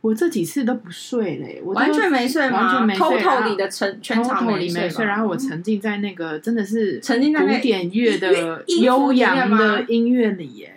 [0.00, 10.70] 我这几次都不睡嘞，我完全没睡，完全没睡，偷偷里的全全场没睡，然后我沉浸在那个真的是沉浸在古典乐的悠扬的音乐里耶。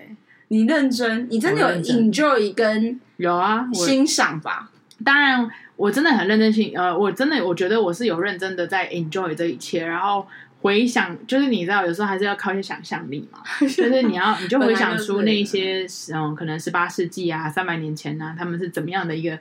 [0.49, 4.71] 你认真，你真的有 enjoy 跟有啊欣赏吧？
[5.03, 10.27] 当然，我真的很认真听，呃，我真的我觉得我是有认真的在 enjoy 这一切，然后
[10.61, 19.37] 回想，就是你知道，有时候还是要靠一些想象力嘛， 就是你要你就回想出那些 嗯，可能十八世纪啊，三百年前呢、啊，他们是怎么样的一个，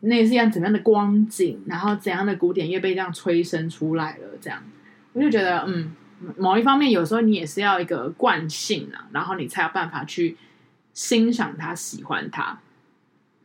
[0.00, 4.62] 那是一样怎么样的光景，然后怎样的古典乐被这样催生出来了，这样，
[5.12, 5.92] 我就觉得嗯。
[6.36, 10.36] 某一方面，有时候你也是要一个惯性啊，然后你才有办法去
[10.92, 12.58] 欣赏他、喜欢他。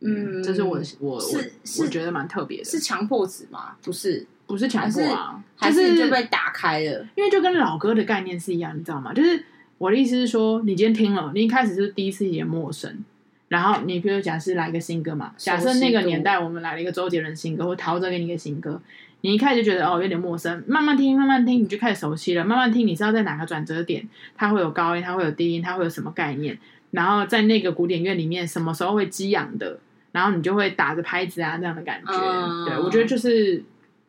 [0.06, 1.36] 嗯，这是我我是
[1.80, 2.64] 我，我觉得蛮特别的。
[2.64, 3.74] 是强迫子吗？
[3.82, 7.06] 不是，不是强迫啊，还是，还是就被打开了。
[7.14, 9.14] 因为就跟老歌的概念是一样，你知道吗？
[9.14, 9.42] 就是
[9.78, 13.02] 我的意思是说，你今天听了，你一开始是第一次也陌生，
[13.48, 18.80] 然后你比如假设来一个新歌嘛，假设那个年代我们来了一个周杰伦新歌，或陶喆给你一个新歌。
[19.22, 22.44] 你一开始就觉得哦有点陌生，慢慢听慢慢听，你就开始熟悉了。
[22.44, 26.58] 慢慢听，你知道在哪个转折点，它会有高音，它会有低音，它会有什么概念。
[26.90, 29.78] 然后在那个古典乐里面，什么时候会激昂的，
[30.14, 32.12] 然后你就会打着拍子啊这样的感觉。
[32.12, 33.60] 嗯、对，我觉得就是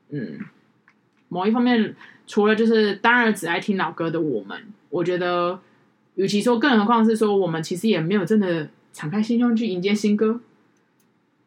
[0.10, 0.38] 嗯，
[1.30, 1.96] 某一方面，
[2.28, 4.56] 除了就是当然只爱听老歌的我们，
[4.91, 5.60] 我觉得，
[6.13, 10.39] 与其说，更何况是说我们其实也没有真的敞开心胸去迎接新歌。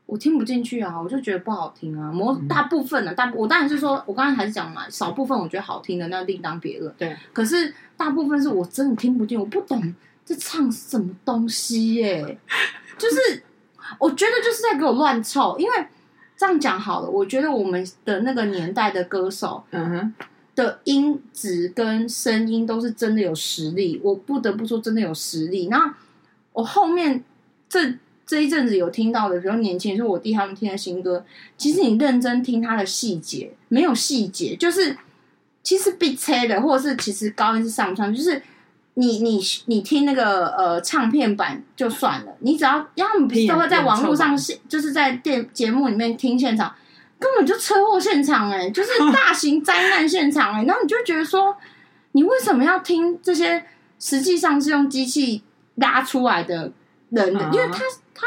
[0.07, 2.11] 我听不进去啊，我就觉得不好听啊。
[2.11, 6.93] 某大部分的、啊，大我当然是说，我刚才还是讲嘛，少部分我觉得好听的，那另当别论。
[6.99, 9.95] 对，可是大部分是我真的听不进，我不懂
[10.25, 12.39] 这唱什么东西耶、欸。
[12.97, 13.43] 就是
[13.99, 15.73] 我觉得就是在给我乱凑，因为
[16.37, 20.15] 这样讲好了，我觉得我们的那个年代的歌手，嗯哼，
[20.55, 25.69] 的音质跟声音都是真的有实力，我不得不说真的有实力。
[25.69, 25.91] 然后
[26.53, 27.25] 我后面
[27.69, 27.95] 这。
[28.29, 31.25] 这一阵子有听到的，比如年轻人说我弟他们听的新歌，
[31.57, 34.95] 其实你认真听他的细节，没有细节，就是
[35.63, 38.43] 其实被切的，或者是其实高音是上不上，就是
[38.99, 46.75] 你你你听那个呃唱片版就算了，你只要要么不是都会在网络上现，就是在电节目里面听现场，
[47.19, 51.57] 根本就车祸现场哎、欸，就是大型灾难现场哎、欸，然后你就觉得说，
[52.13, 53.65] 你为什么要听这些
[53.99, 55.43] 实际上是用机器
[55.77, 56.73] 拉出来的
[57.11, 57.83] 人的，因为他。
[58.21, 58.27] 他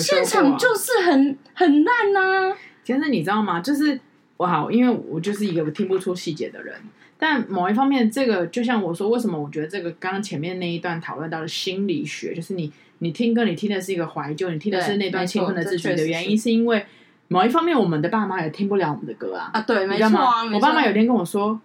[0.00, 2.56] 现场就是很很烂呐、啊。
[2.82, 3.60] 其实你知道吗？
[3.60, 4.00] 就是
[4.38, 6.74] 我好，因为我就是一个听不出细节的人。
[7.18, 16.84] 但某一方面，这个就像我说，为什么我觉得这个刚刚前面那一段讨论到的心理学，就是你你听歌，你听的是一个怀旧，你听的是那段青春的自觉的原因，是因为
[17.28, 19.50] 某一方面，我们的爸妈也听不了我们的歌啊。
[19.52, 21.60] 啊，对，没错、啊，我爸妈有天跟我说。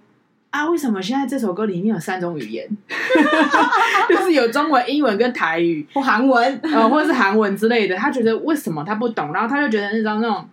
[0.52, 2.68] 啊，为什么现在这首歌里面有三种语言？
[4.10, 7.96] 就是有中文、英文跟台语或韩文，呃，或者是韩文之类的。
[7.96, 10.50] 他觉得为什么他不懂，然后他就觉得那张那种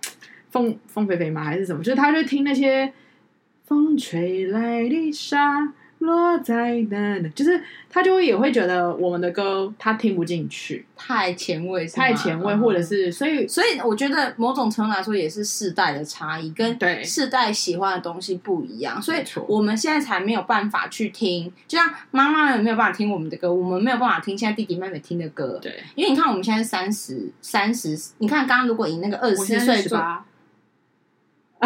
[0.51, 1.43] 凤凤飞飞吗？
[1.43, 1.83] 还是什么？
[1.83, 2.93] 就是他就听那些
[3.67, 5.73] 风吹来的沙。
[5.99, 7.29] 落在那里？
[7.31, 17.03] 就是他就会也会觉得我们的歌他听不进去，太前卫，太前卫，或者是所以所以我觉得某种程度来说也是世代的差异，跟对。
[17.03, 29.99] 世代喜欢的东西不一样，所以我们现在才没有办法去听，就像妈妈们没有办法听我们的歌，我们没有办法听现在弟弟妹妹听的歌，对，因为你看我们现在三十三十，你看刚刚如果以那个二十四岁做，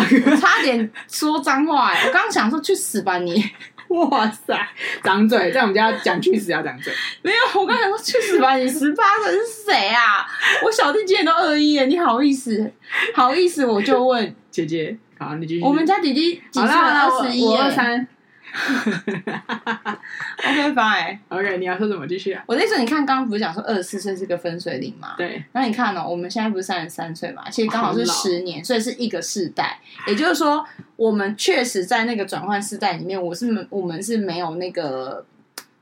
[0.41, 3.45] 差点说脏话哎、欸，我刚刚想说去死吧你。
[3.91, 4.57] 哇塞，
[5.03, 6.93] 掌嘴，在我们家讲去死要掌嘴。
[7.23, 10.25] 没有，我刚想说去死吧，你十八岁是谁啊？
[10.65, 12.73] 我小弟今年都二一耶，你好意思？
[13.13, 15.65] 好意思，我就问姐姐，好，你继续。
[15.65, 16.69] 我们家弟弟几岁？
[16.71, 18.07] 二十一，我二三。
[20.43, 22.07] OK fine，OK，你要说什么？
[22.07, 22.43] 继续啊！
[22.47, 25.15] 我的意思，你看刚刚不是讲说二十四岁是个分水岭嘛？
[25.17, 25.43] 对。
[25.53, 26.11] 那你看呢、喔？
[26.11, 27.49] 我们现在不是三十三岁嘛？
[27.51, 29.79] 其实刚好是十年，所以是一个世代。
[30.07, 30.65] 也就是说，
[30.97, 35.25] 我们确实在那个转换世代里面，我是我们是没有那个，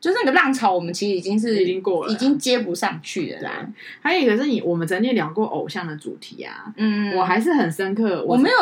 [0.00, 3.66] 就是那个浪潮，我们其实已经是已经过了，已经接不上去了啦。
[4.00, 8.56] 还有一个是你，我们曾经聊过偶像的主题啊，嗯，我还是很深刻，我，我没有。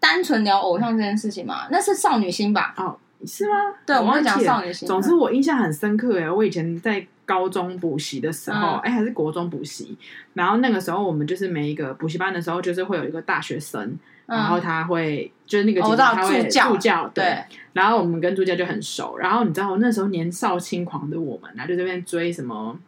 [0.00, 2.74] 单纯聊偶像这件事情嘛，那是少女心吧？
[2.76, 2.94] 哦，
[3.26, 3.54] 是吗？
[3.86, 4.86] 对，我们会讲少女心。
[4.86, 9.96] 总之，我印象很深刻哎，我以前在高中补习的时候，哎、嗯，还是国中补习，
[10.34, 13.82] 然后那个时候我们就是每一个补习班的时候，就是会有一个大学生，
[14.26, 22.78] 嗯、然后他会就是那个姐姐他会助教，助教对，对，然后我们跟助教就很熟，然后你知道我那时候年少轻狂的我们，然后就这边追什么。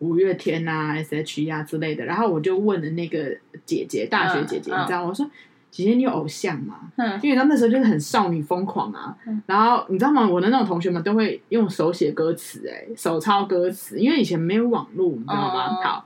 [0.00, 3.36] 五月天啊，S.H.E 啊之类的，然后我就问了那个
[3.66, 5.30] 姐姐，大学姐姐，嗯、你知道，我说
[5.70, 6.90] 姐姐你有偶像吗？
[6.96, 9.16] 嗯，因为她那时候就是很少女疯狂啊。
[9.26, 10.28] 嗯、然后你知道吗？
[10.28, 16.04] 我的那种同学们都会用手写歌词，哎，手抄歌词，因为以前没有网络，你知道吗？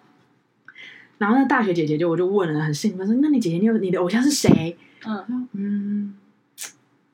[1.18, 6.14] 然后那大学姐姐就我就问了，很兴奋说：“那你姐姐你有你的偶像是谁？”嗯嗯，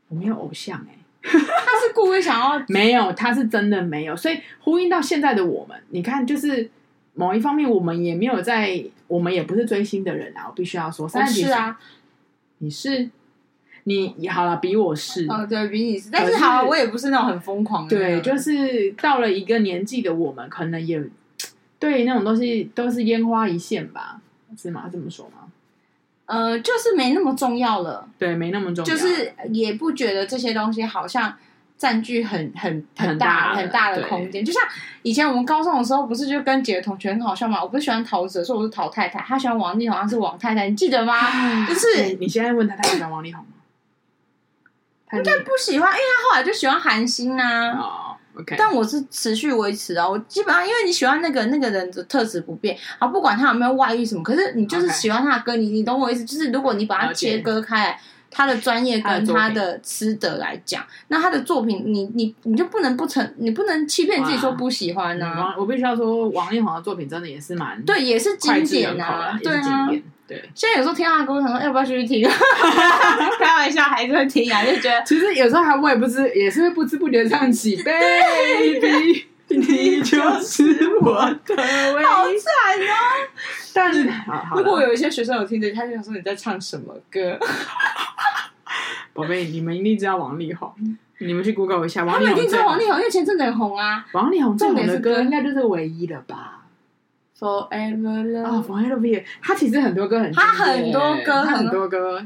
[0.08, 0.96] 我没有偶像哎、欸。
[1.22, 6.70] 他是故意想要 没有，他是真的没有，所以呼应到现在的我们，你看，就是
[7.12, 11.78] 某一方面，我们也没有在，我们也不是追星的人啊，我必须要说，但是啊，
[12.62, 13.10] 你是
[13.84, 21.02] 你好了，比我是哦，对比你是，但是好，我也不是那种很疯狂的，对，就是到了一个年纪的我们，可能也
[21.78, 24.20] 对那种东西都是烟花一现吧，
[24.56, 24.88] 是吗？
[24.92, 25.48] 这么说吗？
[26.26, 31.34] 呃，就是没那么重要了，对，没那么重要，就是也不觉得这些东西好像
[31.80, 34.44] 占据很很很大很大的空间。
[34.44, 34.62] 就像
[35.00, 37.62] 以前我们高中的时候，不是就跟几个同学很好笑吗？
[37.62, 41.66] 我不是喜欢陶喆，说我是陶太太，他喜欢王力宏，他是王太太，你记得吗？
[41.66, 43.48] 就是你现在问他，他喜欢王力宏吗？
[45.14, 47.70] 应该不喜欢，因为他后来就喜欢韩星啊。
[47.78, 48.54] 哦 Okay.
[48.56, 56.24] 但我是持续维持啊，我基本上因为你喜欢那个那个人的特质不变，啊，不管他有没有外遇什么，可是你就是喜欢他的歌，你你懂我意思？
[56.24, 58.00] 就是如果你把它切割开来，
[58.30, 65.54] 他的专业跟他的师德来讲，那他的作品，你你你就不能不成，你不能欺骗自己说不喜欢呢、啊。
[65.58, 69.88] 我必须要说，王力宏的作品真的也是蛮对，也是经典啊，对啊。
[70.28, 72.22] 对，现在有时候听他的歌，我想说要不要继续听？
[73.40, 77.74] 开玩笑，还是会听啊，就觉得其实有时候还我也不知，也是会不知不觉唱起。
[77.82, 81.56] Baby，你就是我的
[81.94, 82.04] 唯一。
[82.04, 82.54] 好惨
[82.88, 82.94] 哦！
[83.74, 84.08] 但是，
[84.56, 87.38] 如果有一些学生有听着，他就想说你在唱什么歌？
[89.12, 90.72] 宝贝，你们一定知道王力宏，
[91.18, 92.04] 你们去 Google 一下。
[92.04, 94.06] 王力宏，他们一定知道王力宏，因为前阵子很红啊。
[94.12, 96.62] 王力宏重点的歌应该就是唯一了吧
[97.38, 102.24] ？Forever Love 哦，Forever Love，他其实很多歌很，他很多歌，他很多歌。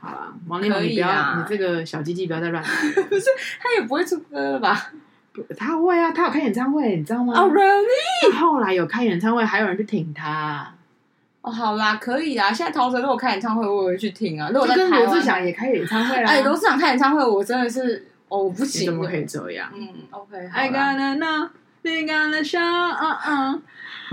[0.00, 2.62] 好了，王力宏，你不要，你这个小鸡鸡不要再乱。
[3.08, 3.26] 不是，
[3.60, 4.90] 他也不会出歌了吧？
[5.56, 7.34] 他会啊，他有开演唱会，你知道吗？
[7.36, 8.32] 哦，Really？
[8.38, 10.72] 后来有开演唱会，还有人去挺他。
[11.42, 12.52] 哦，好啦，可以啦。
[12.52, 14.48] 现在陶喆如果开演唱会，我也会去听啊。
[14.52, 16.30] 如果跟罗志祥也开演唱会啦。
[16.30, 19.70] 哎，罗志祥开演唱会，我真的是，哦，不行，怎么可以这样？
[19.74, 20.36] 嗯，OK。
[20.52, 21.48] I gotta know,
[21.82, 23.62] we gotta show, 嗯嗯。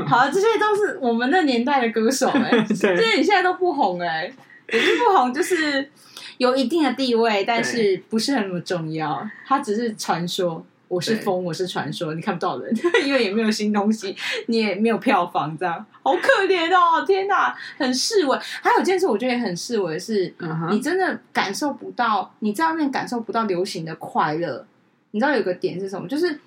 [0.08, 4.34] 好啊，这些都是我们那年代的歌手哎、 欸，这些你现在都不红哎、欸，
[4.74, 5.90] 也是不红，就是
[6.38, 9.26] 有一定的地位，但是不是很那么重要。
[9.46, 12.70] 他只是传说，我是风，我是传说，你看不到人，
[13.08, 14.14] 因为也没有新东西，
[14.48, 17.06] 你也没有票房，这样好可怜哦！
[17.08, 18.38] 天哪，很示威。
[18.62, 20.34] 还有一件事，我觉得也很示威，是
[20.70, 24.66] 你真的感受不到，你在外面感受不到流行的快乐。
[25.12, 26.08] 你知道有个点是什么？
[26.08, 26.40] 就是。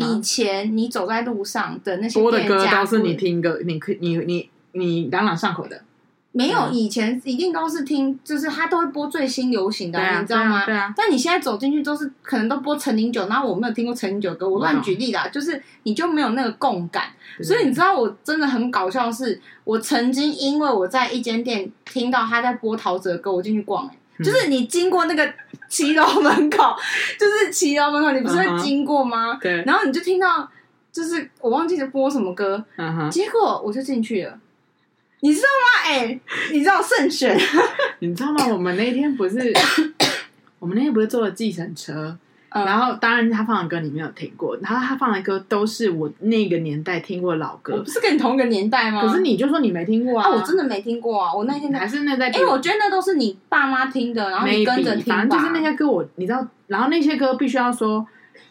[0.00, 5.80] 以前你走在路上的那些播的歌都是你听歌，你可你你你朗朗上口的。
[6.36, 10.64] 没有，以前一定都是听，就是他都会播最新流行的，你知道吗？
[10.66, 10.92] 对啊。
[10.96, 17.04] 但你现在走进去都是可能都播陈零九，然后我没有听过陈零九歌，我乱举例啦，就是你就没有那个共感。
[17.42, 25.32] 所以你知道我真的很搞笑的是，我曾经因为我在一间店听到他在播陶喆的歌，我进去逛，就是你经过那个。
[25.68, 26.76] 骑楼门口，
[27.18, 29.36] 就是骑楼门口，你不是会经过吗？
[29.42, 29.62] 对。
[29.62, 29.66] Uh.
[29.66, 30.48] 然后你就听到，
[30.92, 33.10] 就是我忘记是播什么歌，uh.
[33.10, 34.38] 结果我就进去了。
[35.26, 35.88] 你知道吗？
[35.88, 36.20] 哎、欸，
[36.52, 37.36] 你知道慎选？
[37.98, 38.46] 你知道吗？
[38.48, 39.52] 我们那天不是，
[40.60, 42.16] 我们那天不是坐了计程车。
[42.50, 47.76] 然后，当然他放的歌你没有听过，然后他放的歌都是我那个年代听过的老歌。
[47.82, 49.02] 不是跟你同一个年代吗？
[49.02, 50.30] 可是你就说你没听过啊？
[50.30, 51.34] 我真的没听过啊！
[51.34, 55.04] 我那天还是那在，因为我觉得那都是你爸妈听的，然后你跟着听。
[55.04, 58.06] 反正就是那些歌，我你知道，然后那些歌必须要说，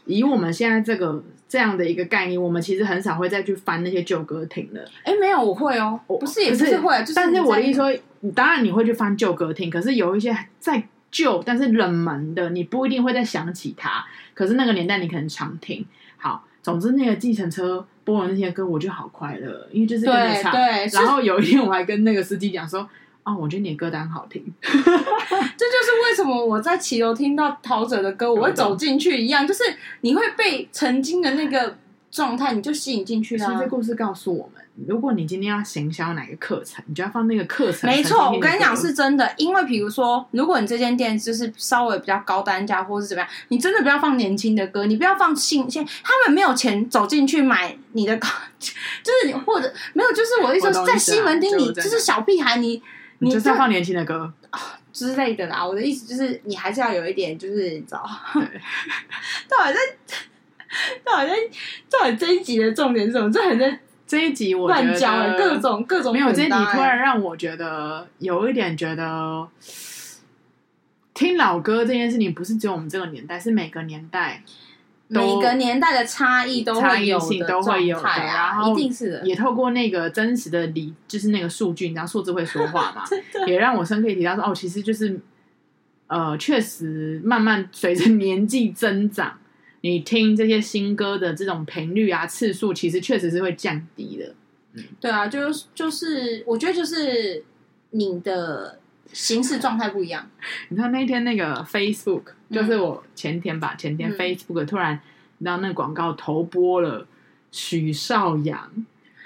[0.05, 1.23] 以我们现在这个
[1.55, 4.81] 这样的一个概念，我们其实很少会再去翻那些旧歌听了。
[5.05, 7.97] 哎，没有，我会哦，我不是也不是会，但是我的意思说，
[8.35, 10.83] 当然你会去翻旧歌听，可是有一些在。
[11.11, 14.05] 旧但是冷门的，你不一定会再想起它。
[14.33, 15.85] 可是那个年代你可能常听。
[16.17, 20.51] 好，总之那个计程车播的那些歌，我就好快乐，因为就是跟着唱。
[20.51, 22.89] 对，然后有一天我还跟那个司机讲说
[23.25, 24.41] ：“哦，我觉得你的歌单好听。
[24.63, 29.63] ”这就是为什么我在骑楼听到陶喆的歌，我会走进去一样，就是
[30.01, 31.77] 你会被曾经的那个
[32.11, 33.45] 状态，你就吸引进去了。
[33.45, 37.89] 其实这故事告诉我们，如果你今天要行销哪个课程，你就要放那个课程。
[37.89, 48.27] 没错，我跟你讲是真的，因为比如说，如果你这间店就是稍微比较高单价，或是怎么样，你真的不要放年轻的歌，你不要放新鲜，他们没有钱走进去买你的歌，
[48.59, 52.81] 就是或者没有，就是我意思在西门町你，就是小屁孩，你
[53.19, 54.31] 你就是要放年轻的歌。
[54.91, 58.01] 之类的啦，我的意思就是，你还是要有一点，就是你知道，
[59.49, 59.79] 到底在，
[61.03, 61.35] 到底在，
[61.89, 63.29] 到底这一集的重点是什么？
[63.29, 69.45] 这很在这一集我乱教了各种各种，没有这一集突然让我觉得有一点觉得，
[71.13, 74.43] 听老歌这件事情不是只有我们这个年代，是每个年代。
[75.07, 79.25] 每个年代的差异都会有的都会有的，然后一定是的。
[79.25, 83.03] 也透过那个真实的理，就是那个数据，你知道数字会说话嘛？
[83.45, 85.19] 也让我深刻提到说，哦，其实就是，
[86.07, 89.37] 呃，确实慢慢随着年纪增长，
[89.81, 94.33] 你听这些新歌的这种频率啊、次数，其实确实是会降低的。
[94.73, 97.43] 嗯，对啊，就是就是，我觉得就是
[97.91, 98.79] 你的。
[99.13, 100.25] 形式状态不一样。
[100.69, 104.99] 你知道那天那个 Facebook，就是我前天吧，嗯、前天 Facebook 突然，
[105.37, 107.07] 你知道那个广告投播了
[107.51, 108.69] 许绍洋，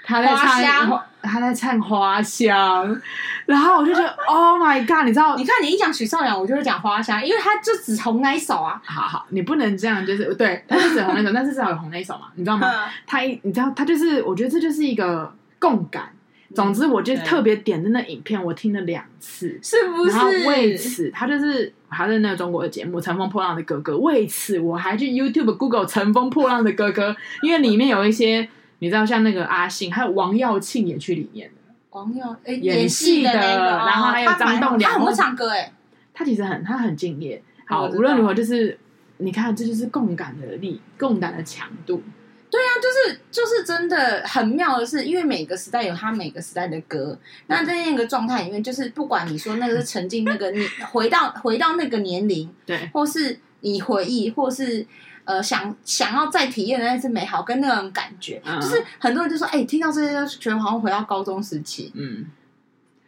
[0.04, 3.00] 他在唱，他在唱花香，
[3.46, 5.04] 然后我就觉得 Oh my God！
[5.06, 8.80] 你知道，你看你一讲许绍洋，我就会讲花香，因为他就只红那一首啊。
[8.84, 12.70] 好好，你不能这样，就是对，他就只红那首，但是至少有红那一首嘛，你知道吗？
[13.06, 16.12] 他一，你知道，他就是，我觉得这就是一个共感。
[16.54, 20.10] 总之，我就特别点的那影片，我听了两次，是不是？
[20.10, 23.92] 然后为此，他就是还是那个中国的节目《乘风破浪的哥哥》。
[23.98, 27.10] 为此，我还去 YouTube Google《乘风破浪的哥哥》，
[27.42, 28.48] 因为里面有一些
[28.80, 31.74] 你知道，像那个阿信，还有王耀庆也去里面的。
[31.90, 35.72] 王耀诶，演戏的，然后还有张栋梁，他很会唱歌诶，
[36.12, 37.42] 他其实很他很敬业。
[37.66, 38.76] 好，无论如何，就是
[39.18, 42.02] 你看，这就是共感的力，共感的强度。
[42.50, 47.16] 对啊，就是就是真的很妙的是，因为每个时代有他每个时代的歌。
[47.46, 54.84] 那在那个状态里面，就是不管你说那个是沉浸那个你回到回到那个年龄， 对，或是你回忆，或是
[55.24, 61.92] 呃想想要再体验的那次美好跟那种感觉，嗯、就是很多人就说，哎、欸，听到这些就觉得好像回到高中时期。
[61.94, 62.26] 嗯，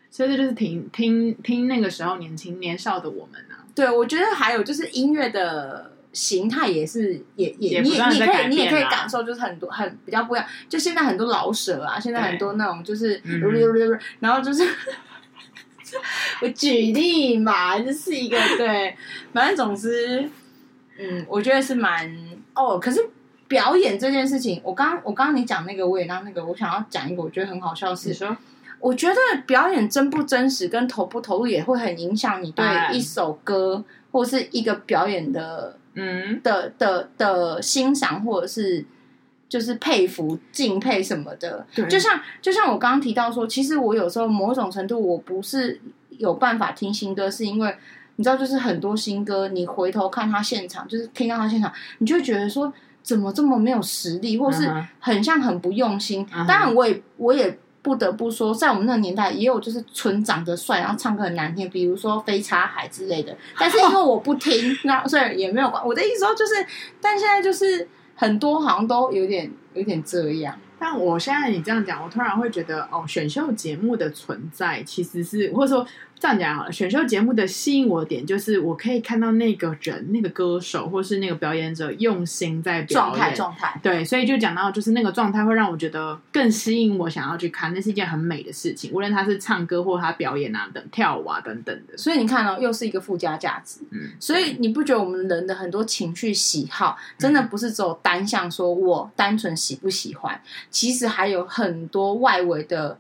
[0.09, 3.67] 所以这就是听听听那个时候年轻年少的我们啊。
[3.75, 5.91] 对，我觉得还有就是音乐的。
[6.13, 10.47] 形态也是，也也，你也你也可以，你也可以感受，就是很多很比较不一样。
[10.69, 13.23] 就现在很多老舍啊，现在很多那种就是，
[14.21, 14.63] 然后就是，
[16.43, 18.95] 我举例嘛，就是一个对，
[19.33, 20.29] 反正总之，
[20.99, 22.15] 嗯，我觉得是蛮
[22.55, 22.79] 哦。
[22.79, 23.01] 可是
[23.49, 28.37] 表演这件事情，我刚我刚刚你讲那个，我也让那个，我想要讲一个，我觉得很好笑的是，说
[28.81, 35.79] 我觉得表演真不真实跟投不投入，也会很影响你对一首歌或是一个表演的。
[35.95, 38.85] 嗯的的的欣赏或者是
[39.49, 45.81] 就是佩服敬佩什么的，就像就像我刚刚提到说，其实我有时候某种程度我不是
[46.11, 47.77] 有办法听新歌，是因为
[48.17, 52.73] 你知道，就是很多新歌，你回头看他现场，就是听到他现场，你就会觉得说
[53.03, 54.71] 怎么这么没有实力，或是
[55.01, 56.27] 很像很不用心。
[56.27, 56.47] Uh huh.
[56.47, 57.59] 当然，我也我也。
[57.83, 63.37] 不得不说，在我们那个年代，也有就是纯长得帅，然后唱歌很难听，比如说飞叉海之类的。
[63.59, 64.55] 但是因为我不听，
[64.85, 65.85] 那所以也没有关。
[65.85, 66.55] 我的意思说就是，
[67.01, 70.57] 但现在就是很多好像都有点有点这样。
[70.79, 75.87] 但我现在你这样讲，我突然会觉得，哦，选秀节目的存在其实是，或者说。
[76.23, 83.81] 这样讲好了，选秀节目的吸引我的点就是，我可以看到那个人、那个歌手或是那个表演者用心在表演状态，状态。
[83.83, 88.93] 对，所以就讲到，就是那个状态会让我觉得更吸引我，想要去看，那是一件很美的事情。
[88.93, 91.99] 无论他是唱歌或他表演啊等跳舞啊等等的。
[91.99, 93.81] 所以你看哦，又是一个附加价值。
[93.91, 102.97] 嗯，所以你不觉得我们人的很多情绪喜好，真的不是只有单向说我单纯喜不喜欢，其实还有很多外围的。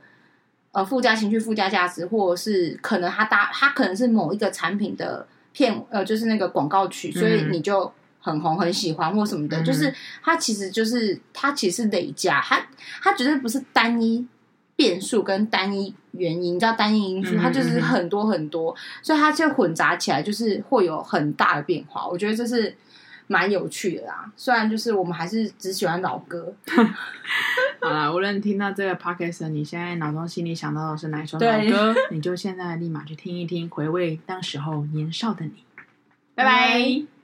[0.72, 9.60] 呃，附加情绪、附加价值，或者是可能它搭，它可能是某一个产品的片，呃，就是那个广告曲，所以你就很红、很喜欢或什么的。
[9.60, 12.66] 嗯、就是它其实就是它其实累加，它
[13.02, 14.26] 它绝对不是单一
[14.74, 22.08] 变数跟单一原因，你知道单一因素，它就是很多很多，所以它就混杂起来，就是会有很大的变化。
[22.08, 22.74] 我觉得这是。
[23.26, 26.54] 蛮有趣的啦，虽然就是我们还是只喜欢老歌。
[27.80, 35.64] 好啦，无论听到这个 podcast，你现在脑中心里想到的是哪一首老歌，你就现在立马去听一听，回味当时候年少的你。
[36.34, 37.21] 拜拜。